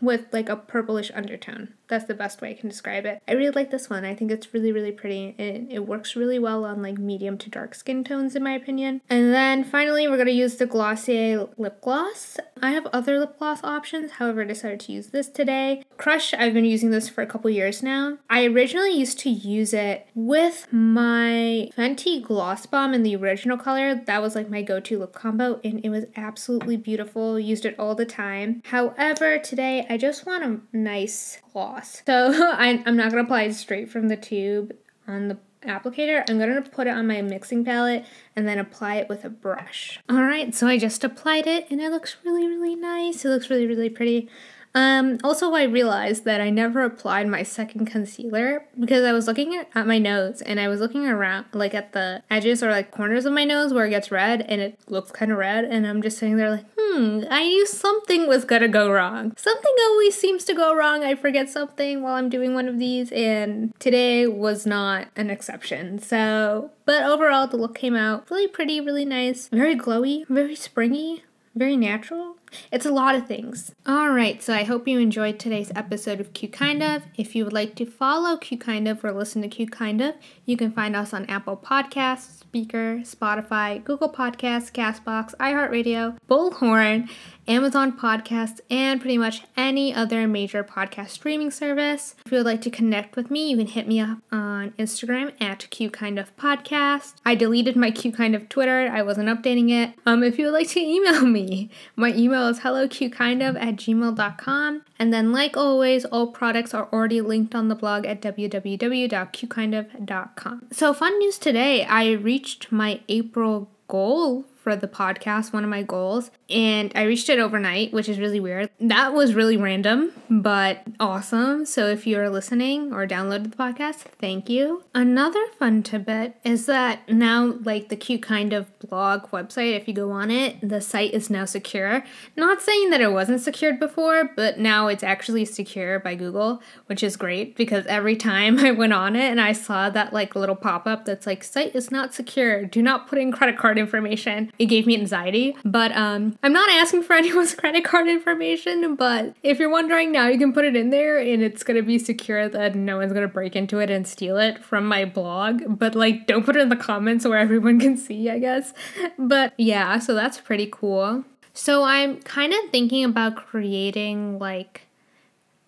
with 0.00 0.26
like 0.32 0.48
a 0.48 0.56
purplish 0.56 1.10
undertone. 1.14 1.74
That's 1.88 2.06
the 2.06 2.14
best 2.14 2.40
way 2.40 2.50
I 2.50 2.54
can 2.54 2.68
describe 2.68 3.06
it. 3.06 3.22
I 3.28 3.32
really 3.32 3.50
like 3.50 3.70
this 3.70 3.88
one. 3.88 4.04
I 4.04 4.14
think 4.14 4.30
it's 4.30 4.52
really, 4.52 4.72
really 4.72 4.92
pretty. 4.92 5.34
It, 5.38 5.66
it 5.70 5.86
works 5.86 6.16
really 6.16 6.38
well 6.38 6.64
on 6.64 6.82
like 6.82 6.98
medium 6.98 7.38
to 7.38 7.50
dark 7.50 7.74
skin 7.74 8.04
tones 8.04 8.34
in 8.34 8.42
my 8.42 8.52
opinion. 8.52 9.00
And 9.08 9.32
then 9.32 9.64
finally, 9.64 10.08
we're 10.08 10.16
going 10.16 10.26
to 10.26 10.32
use 10.32 10.56
the 10.56 10.66
Glossier 10.66 11.48
lip 11.56 11.80
gloss. 11.80 12.38
I 12.62 12.70
have 12.70 12.86
other 12.86 13.18
lip 13.18 13.38
gloss 13.38 13.62
options, 13.62 14.12
however, 14.12 14.42
I 14.42 14.46
decided 14.46 14.80
to 14.80 14.92
use 14.92 15.08
this 15.08 15.28
today. 15.28 15.82
Crush, 15.98 16.32
I've 16.34 16.54
been 16.54 16.64
using 16.64 16.90
this 16.90 17.08
for 17.08 17.22
a 17.22 17.26
couple 17.26 17.50
years 17.50 17.82
now. 17.82 18.18
I 18.30 18.46
originally 18.46 18.92
used 18.92 19.18
to 19.20 19.30
use 19.30 19.74
it 19.74 20.06
with 20.14 20.66
my 20.72 21.70
Fenty 21.76 22.22
Gloss 22.22 22.66
Bomb 22.66 22.94
in 22.94 23.02
the 23.02 23.16
original 23.16 23.58
color. 23.58 23.94
That 23.94 24.22
was 24.22 24.34
like 24.34 24.48
my 24.48 24.62
go-to 24.62 24.98
lip 24.98 25.12
combo 25.12 25.60
and 25.64 25.84
it 25.84 25.90
was 25.90 26.06
absolutely 26.16 26.76
beautiful. 26.76 27.38
Used 27.38 27.64
it 27.64 27.78
all 27.78 27.94
the 27.94 28.06
time. 28.06 28.62
However, 28.64 29.38
today 29.38 29.86
I 29.88 29.96
just 29.96 30.26
want 30.26 30.44
a 30.44 30.76
nice 30.76 31.38
gloss. 31.52 31.75
So 31.84 32.32
I, 32.52 32.82
I'm 32.86 32.96
not 32.96 33.10
going 33.10 33.24
to 33.24 33.26
apply 33.26 33.42
it 33.44 33.54
straight 33.54 33.90
from 33.90 34.08
the 34.08 34.16
tube 34.16 34.74
on 35.08 35.28
the 35.28 35.38
applicator, 35.66 36.24
I'm 36.28 36.38
going 36.38 36.62
to 36.62 36.70
put 36.70 36.86
it 36.86 36.90
on 36.90 37.06
my 37.06 37.20
mixing 37.22 37.64
palette 37.64 38.04
and 38.34 38.46
then 38.46 38.58
apply 38.58 38.96
it 38.96 39.08
with 39.08 39.24
a 39.24 39.28
brush. 39.28 40.00
All 40.08 40.22
right, 40.22 40.54
so 40.54 40.66
I 40.66 40.78
just 40.78 41.04
applied 41.04 41.46
it 41.46 41.66
and 41.70 41.80
it 41.80 41.90
looks 41.90 42.16
really, 42.24 42.46
really 42.46 42.74
nice. 42.74 43.24
It 43.24 43.28
looks 43.28 43.50
really, 43.50 43.66
really 43.66 43.90
pretty. 43.90 44.28
Um, 44.76 45.18
also, 45.24 45.54
I 45.54 45.62
realized 45.62 46.26
that 46.26 46.42
I 46.42 46.50
never 46.50 46.84
applied 46.84 47.28
my 47.28 47.42
second 47.42 47.86
concealer 47.86 48.66
because 48.78 49.04
I 49.04 49.12
was 49.12 49.26
looking 49.26 49.56
at, 49.56 49.70
at 49.74 49.86
my 49.86 49.96
nose 49.96 50.42
and 50.42 50.60
I 50.60 50.68
was 50.68 50.80
looking 50.80 51.06
around, 51.06 51.46
like 51.54 51.74
at 51.74 51.94
the 51.94 52.22
edges 52.30 52.62
or 52.62 52.70
like 52.70 52.90
corners 52.90 53.24
of 53.24 53.32
my 53.32 53.44
nose 53.44 53.72
where 53.72 53.86
it 53.86 53.90
gets 53.90 54.10
red 54.10 54.42
and 54.42 54.60
it 54.60 54.78
looks 54.86 55.10
kind 55.10 55.32
of 55.32 55.38
red. 55.38 55.64
And 55.64 55.86
I'm 55.86 56.02
just 56.02 56.18
sitting 56.18 56.36
there 56.36 56.50
like, 56.50 56.66
hmm, 56.78 57.22
I 57.30 57.44
knew 57.44 57.66
something 57.66 58.28
was 58.28 58.44
gonna 58.44 58.68
go 58.68 58.90
wrong. 58.90 59.32
Something 59.38 59.74
always 59.88 60.14
seems 60.14 60.44
to 60.44 60.52
go 60.52 60.74
wrong. 60.76 61.02
I 61.02 61.14
forget 61.14 61.48
something 61.48 62.02
while 62.02 62.16
I'm 62.16 62.28
doing 62.28 62.52
one 62.52 62.68
of 62.68 62.78
these, 62.78 63.10
and 63.12 63.72
today 63.78 64.26
was 64.26 64.66
not 64.66 65.08
an 65.16 65.30
exception. 65.30 65.98
So, 65.98 66.70
but 66.84 67.02
overall, 67.02 67.46
the 67.46 67.56
look 67.56 67.74
came 67.74 67.96
out 67.96 68.30
really 68.30 68.46
pretty, 68.46 68.82
really 68.82 69.06
nice, 69.06 69.48
very 69.48 69.74
glowy, 69.74 70.28
very 70.28 70.54
springy, 70.54 71.24
very 71.54 71.76
natural. 71.78 72.36
It's 72.72 72.86
a 72.86 72.90
lot 72.90 73.14
of 73.14 73.26
things. 73.26 73.74
All 73.86 74.10
right, 74.10 74.42
so 74.42 74.54
I 74.54 74.64
hope 74.64 74.88
you 74.88 74.98
enjoyed 74.98 75.38
today's 75.38 75.72
episode 75.74 76.20
of 76.20 76.32
Q 76.32 76.48
Kind 76.48 76.82
of. 76.82 77.02
If 77.16 77.34
you 77.34 77.44
would 77.44 77.52
like 77.52 77.74
to 77.76 77.86
follow 77.86 78.36
Q 78.36 78.58
Kind 78.58 78.88
of 78.88 79.04
or 79.04 79.12
listen 79.12 79.42
to 79.42 79.48
Q 79.48 79.66
Kind 79.66 80.00
of, 80.00 80.14
you 80.44 80.56
can 80.56 80.72
find 80.72 80.96
us 80.96 81.12
on 81.12 81.26
Apple 81.26 81.56
Podcasts, 81.56 82.42
Spreaker, 82.44 83.00
Spotify, 83.00 83.82
Google 83.84 84.08
Podcasts, 84.08 84.72
Castbox, 84.72 85.34
iHeartRadio, 85.36 86.16
Bullhorn, 86.28 87.08
Amazon 87.48 87.96
Podcasts, 87.96 88.60
and 88.70 89.00
pretty 89.00 89.18
much 89.18 89.42
any 89.56 89.94
other 89.94 90.26
major 90.26 90.64
podcast 90.64 91.10
streaming 91.10 91.50
service. 91.50 92.16
If 92.24 92.32
you 92.32 92.38
would 92.38 92.46
like 92.46 92.62
to 92.62 92.70
connect 92.70 93.14
with 93.14 93.30
me, 93.30 93.50
you 93.50 93.56
can 93.56 93.68
hit 93.68 93.86
me 93.86 94.00
up 94.00 94.18
on 94.32 94.70
Instagram 94.72 95.32
at 95.40 95.68
Q 95.70 95.90
Kind 95.90 96.18
of 96.18 96.36
Podcast. 96.36 97.14
I 97.24 97.34
deleted 97.34 97.76
my 97.76 97.90
Q 97.90 98.10
Kind 98.12 98.34
of 98.34 98.48
Twitter. 98.48 98.88
I 98.92 99.02
wasn't 99.02 99.28
updating 99.28 99.70
it. 99.70 99.94
Um, 100.06 100.22
if 100.22 100.38
you 100.38 100.46
would 100.46 100.54
like 100.54 100.68
to 100.70 100.80
email 100.80 101.24
me, 101.26 101.70
my 101.94 102.12
email 102.14 102.35
is 102.48 102.60
helloqkindof 102.60 103.60
at 103.60 103.74
gmail.com. 103.76 104.82
And 104.98 105.12
then, 105.12 105.32
like 105.32 105.54
always, 105.56 106.04
all 106.04 106.28
products 106.28 106.72
are 106.74 106.88
already 106.92 107.20
linked 107.20 107.52
on 107.54 107.68
the 107.68 107.74
blog 107.74 108.06
at 108.06 108.22
www.qkindof.com. 108.22 110.62
So, 110.72 110.92
fun 110.92 111.18
news 111.18 111.38
today 111.38 111.84
I 111.84 112.12
reached 112.12 112.70
my 112.72 113.00
April 113.08 113.68
goal 113.88 114.44
for 114.66 114.74
the 114.74 114.88
podcast, 114.88 115.52
one 115.52 115.62
of 115.62 115.70
my 115.70 115.84
goals, 115.84 116.32
and 116.50 116.90
I 116.96 117.02
reached 117.02 117.28
it 117.28 117.38
overnight, 117.38 117.92
which 117.92 118.08
is 118.08 118.18
really 118.18 118.40
weird. 118.40 118.68
That 118.80 119.14
was 119.14 119.32
really 119.32 119.56
random, 119.56 120.10
but 120.28 120.82
awesome. 120.98 121.64
So 121.66 121.86
if 121.86 122.04
you're 122.04 122.28
listening 122.28 122.92
or 122.92 123.06
downloaded 123.06 123.52
the 123.52 123.56
podcast, 123.56 123.98
thank 124.20 124.48
you. 124.48 124.82
Another 124.92 125.38
fun 125.56 125.84
tidbit 125.84 126.34
is 126.42 126.66
that 126.66 127.08
now, 127.08 127.54
like 127.62 127.90
the 127.90 127.96
Q 127.96 128.18
kind 128.18 128.52
of 128.52 128.76
blog 128.80 129.30
website, 129.30 129.76
if 129.76 129.86
you 129.86 129.94
go 129.94 130.10
on 130.10 130.32
it, 130.32 130.56
the 130.68 130.80
site 130.80 131.14
is 131.14 131.30
now 131.30 131.44
secure. 131.44 132.02
Not 132.36 132.60
saying 132.60 132.90
that 132.90 133.00
it 133.00 133.12
wasn't 133.12 133.42
secured 133.42 133.78
before, 133.78 134.32
but 134.34 134.58
now 134.58 134.88
it's 134.88 135.04
actually 135.04 135.44
secure 135.44 136.00
by 136.00 136.16
Google, 136.16 136.60
which 136.86 137.04
is 137.04 137.16
great 137.16 137.56
because 137.56 137.86
every 137.86 138.16
time 138.16 138.58
I 138.66 138.72
went 138.72 138.92
on 138.92 139.14
it 139.14 139.30
and 139.30 139.40
I 139.40 139.52
saw 139.52 139.90
that 139.90 140.12
like 140.12 140.34
little 140.34 140.56
pop 140.56 140.88
up 140.88 141.04
that's 141.04 141.24
like, 141.24 141.44
site 141.44 141.76
is 141.76 141.92
not 141.92 142.14
secure, 142.14 142.64
do 142.64 142.82
not 142.82 143.06
put 143.06 143.20
in 143.20 143.30
credit 143.30 143.56
card 143.56 143.78
information 143.78 144.50
it 144.58 144.66
gave 144.66 144.86
me 144.86 144.96
anxiety. 144.96 145.56
But 145.64 145.92
um, 145.96 146.38
I'm 146.42 146.52
not 146.52 146.68
asking 146.70 147.02
for 147.02 147.12
anyone's 147.16 147.54
credit 147.54 147.84
card 147.84 148.08
information, 148.08 148.96
but 148.96 149.34
if 149.42 149.58
you're 149.58 149.70
wondering 149.70 150.12
now, 150.12 150.28
you 150.28 150.38
can 150.38 150.52
put 150.52 150.64
it 150.64 150.76
in 150.76 150.90
there 150.90 151.18
and 151.18 151.42
it's 151.42 151.62
gonna 151.62 151.82
be 151.82 151.98
secure 151.98 152.48
that 152.48 152.74
no 152.74 152.98
one's 152.98 153.12
gonna 153.12 153.28
break 153.28 153.56
into 153.56 153.78
it 153.78 153.90
and 153.90 154.06
steal 154.06 154.36
it 154.38 154.62
from 154.62 154.86
my 154.86 155.04
blog. 155.04 155.62
But 155.68 155.94
like, 155.94 156.26
don't 156.26 156.44
put 156.44 156.56
it 156.56 156.62
in 156.62 156.68
the 156.68 156.76
comments 156.76 157.24
where 157.24 157.38
everyone 157.38 157.80
can 157.80 157.96
see, 157.96 158.30
I 158.30 158.38
guess. 158.38 158.72
But 159.18 159.54
yeah, 159.58 159.98
so 159.98 160.14
that's 160.14 160.40
pretty 160.40 160.68
cool. 160.70 161.24
So 161.52 161.84
I'm 161.84 162.20
kind 162.20 162.52
of 162.52 162.70
thinking 162.70 163.04
about 163.04 163.36
creating 163.36 164.38
like 164.38 164.82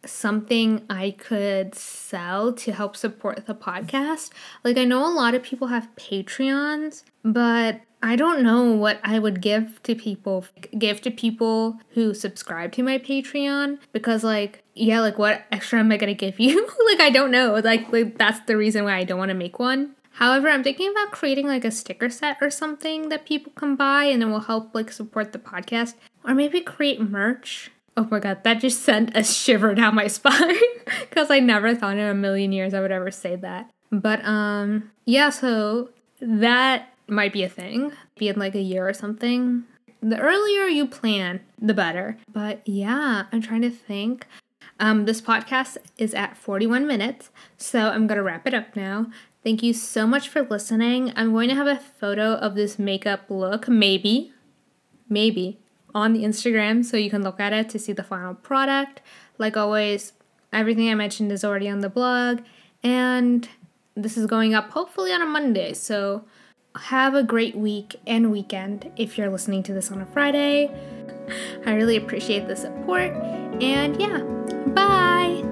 something 0.04 0.84
I 0.88 1.12
could 1.12 1.74
sell 1.74 2.52
to 2.52 2.72
help 2.72 2.96
support 2.96 3.46
the 3.46 3.54
podcast. 3.54 4.30
Like, 4.64 4.78
I 4.78 4.84
know 4.84 5.06
a 5.06 5.12
lot 5.12 5.34
of 5.34 5.42
people 5.42 5.68
have 5.68 5.88
Patreons, 5.96 7.04
but 7.24 7.80
I 8.02 8.16
don't 8.16 8.42
know 8.42 8.72
what 8.72 9.00
I 9.02 9.18
would 9.18 9.40
give 9.40 9.82
to 9.82 9.94
people 9.94 10.44
give 10.78 11.00
to 11.02 11.10
people 11.10 11.78
who 11.90 12.14
subscribe 12.14 12.72
to 12.72 12.82
my 12.82 12.98
Patreon 12.98 13.78
because 13.92 14.22
like 14.22 14.62
yeah 14.74 15.00
like 15.00 15.18
what 15.18 15.44
extra 15.50 15.80
am 15.80 15.90
I 15.90 15.96
to 15.96 16.14
give 16.14 16.38
you? 16.38 16.64
like 16.86 17.00
I 17.00 17.10
don't 17.10 17.30
know. 17.30 17.54
Like, 17.54 17.92
like 17.92 18.16
that's 18.18 18.40
the 18.40 18.56
reason 18.56 18.84
why 18.84 18.96
I 18.96 19.04
don't 19.04 19.18
want 19.18 19.30
to 19.30 19.34
make 19.34 19.58
one. 19.58 19.94
However, 20.12 20.48
I'm 20.48 20.64
thinking 20.64 20.90
about 20.90 21.12
creating 21.12 21.46
like 21.46 21.64
a 21.64 21.70
sticker 21.70 22.10
set 22.10 22.38
or 22.40 22.50
something 22.50 23.08
that 23.08 23.24
people 23.24 23.52
can 23.54 23.76
buy 23.76 24.04
and 24.04 24.22
it 24.22 24.26
will 24.26 24.40
help 24.40 24.74
like 24.74 24.90
support 24.90 25.32
the 25.32 25.38
podcast 25.38 25.94
or 26.24 26.34
maybe 26.34 26.60
create 26.60 27.00
merch. 27.00 27.70
Oh 27.96 28.06
my 28.10 28.20
god, 28.20 28.44
that 28.44 28.60
just 28.60 28.82
sent 28.82 29.16
a 29.16 29.24
shiver 29.24 29.74
down 29.74 29.94
my 29.94 30.06
spine 30.08 30.54
because 31.08 31.30
I 31.30 31.40
never 31.40 31.74
thought 31.74 31.96
in 31.98 32.06
a 32.06 32.14
million 32.14 32.52
years 32.52 32.74
I 32.74 32.80
would 32.80 32.92
ever 32.92 33.10
say 33.10 33.36
that. 33.36 33.70
But 33.90 34.24
um 34.24 34.90
yeah, 35.04 35.30
so 35.30 35.90
that 36.20 36.92
might 37.08 37.32
be 37.32 37.42
a 37.42 37.48
thing, 37.48 37.92
be 38.16 38.28
in 38.28 38.38
like 38.38 38.54
a 38.54 38.60
year 38.60 38.88
or 38.88 38.92
something. 38.92 39.64
The 40.00 40.18
earlier 40.18 40.64
you 40.64 40.86
plan, 40.86 41.40
the 41.60 41.74
better. 41.74 42.18
But 42.32 42.62
yeah, 42.66 43.24
I'm 43.32 43.42
trying 43.42 43.62
to 43.62 43.70
think. 43.70 44.26
Um, 44.80 45.06
this 45.06 45.20
podcast 45.20 45.76
is 45.96 46.14
at 46.14 46.36
41 46.36 46.86
minutes, 46.86 47.30
so 47.56 47.88
I'm 47.88 48.06
gonna 48.06 48.22
wrap 48.22 48.46
it 48.46 48.54
up 48.54 48.76
now. 48.76 49.06
Thank 49.44 49.62
you 49.62 49.72
so 49.72 50.06
much 50.06 50.28
for 50.28 50.42
listening. 50.42 51.12
I'm 51.16 51.32
going 51.32 51.48
to 51.48 51.54
have 51.54 51.66
a 51.66 51.76
photo 51.76 52.34
of 52.34 52.54
this 52.54 52.78
makeup 52.78 53.22
look, 53.28 53.68
maybe, 53.68 54.32
maybe, 55.08 55.58
on 55.94 56.12
the 56.12 56.24
Instagram 56.24 56.84
so 56.84 56.96
you 56.96 57.08
can 57.08 57.22
look 57.22 57.40
at 57.40 57.52
it 57.52 57.68
to 57.70 57.78
see 57.78 57.92
the 57.92 58.02
final 58.02 58.34
product. 58.34 59.00
Like 59.38 59.56
always, 59.56 60.12
everything 60.52 60.90
I 60.90 60.94
mentioned 60.94 61.30
is 61.32 61.44
already 61.44 61.68
on 61.68 61.80
the 61.80 61.88
blog, 61.88 62.40
and 62.82 63.48
this 63.94 64.16
is 64.16 64.26
going 64.26 64.54
up 64.54 64.70
hopefully 64.70 65.12
on 65.12 65.22
a 65.22 65.26
Monday, 65.26 65.72
so 65.72 66.24
have 66.76 67.14
a 67.14 67.22
great 67.22 67.56
week 67.56 67.96
and 68.06 68.30
weekend 68.30 68.90
if 68.96 69.18
you're 69.18 69.30
listening 69.30 69.62
to 69.64 69.72
this 69.72 69.90
on 69.90 70.00
a 70.00 70.06
Friday. 70.06 70.70
I 71.66 71.74
really 71.74 71.96
appreciate 71.96 72.48
the 72.48 72.56
support. 72.56 73.12
And 73.60 74.00
yeah, 74.00 74.22
bye. 74.68 75.47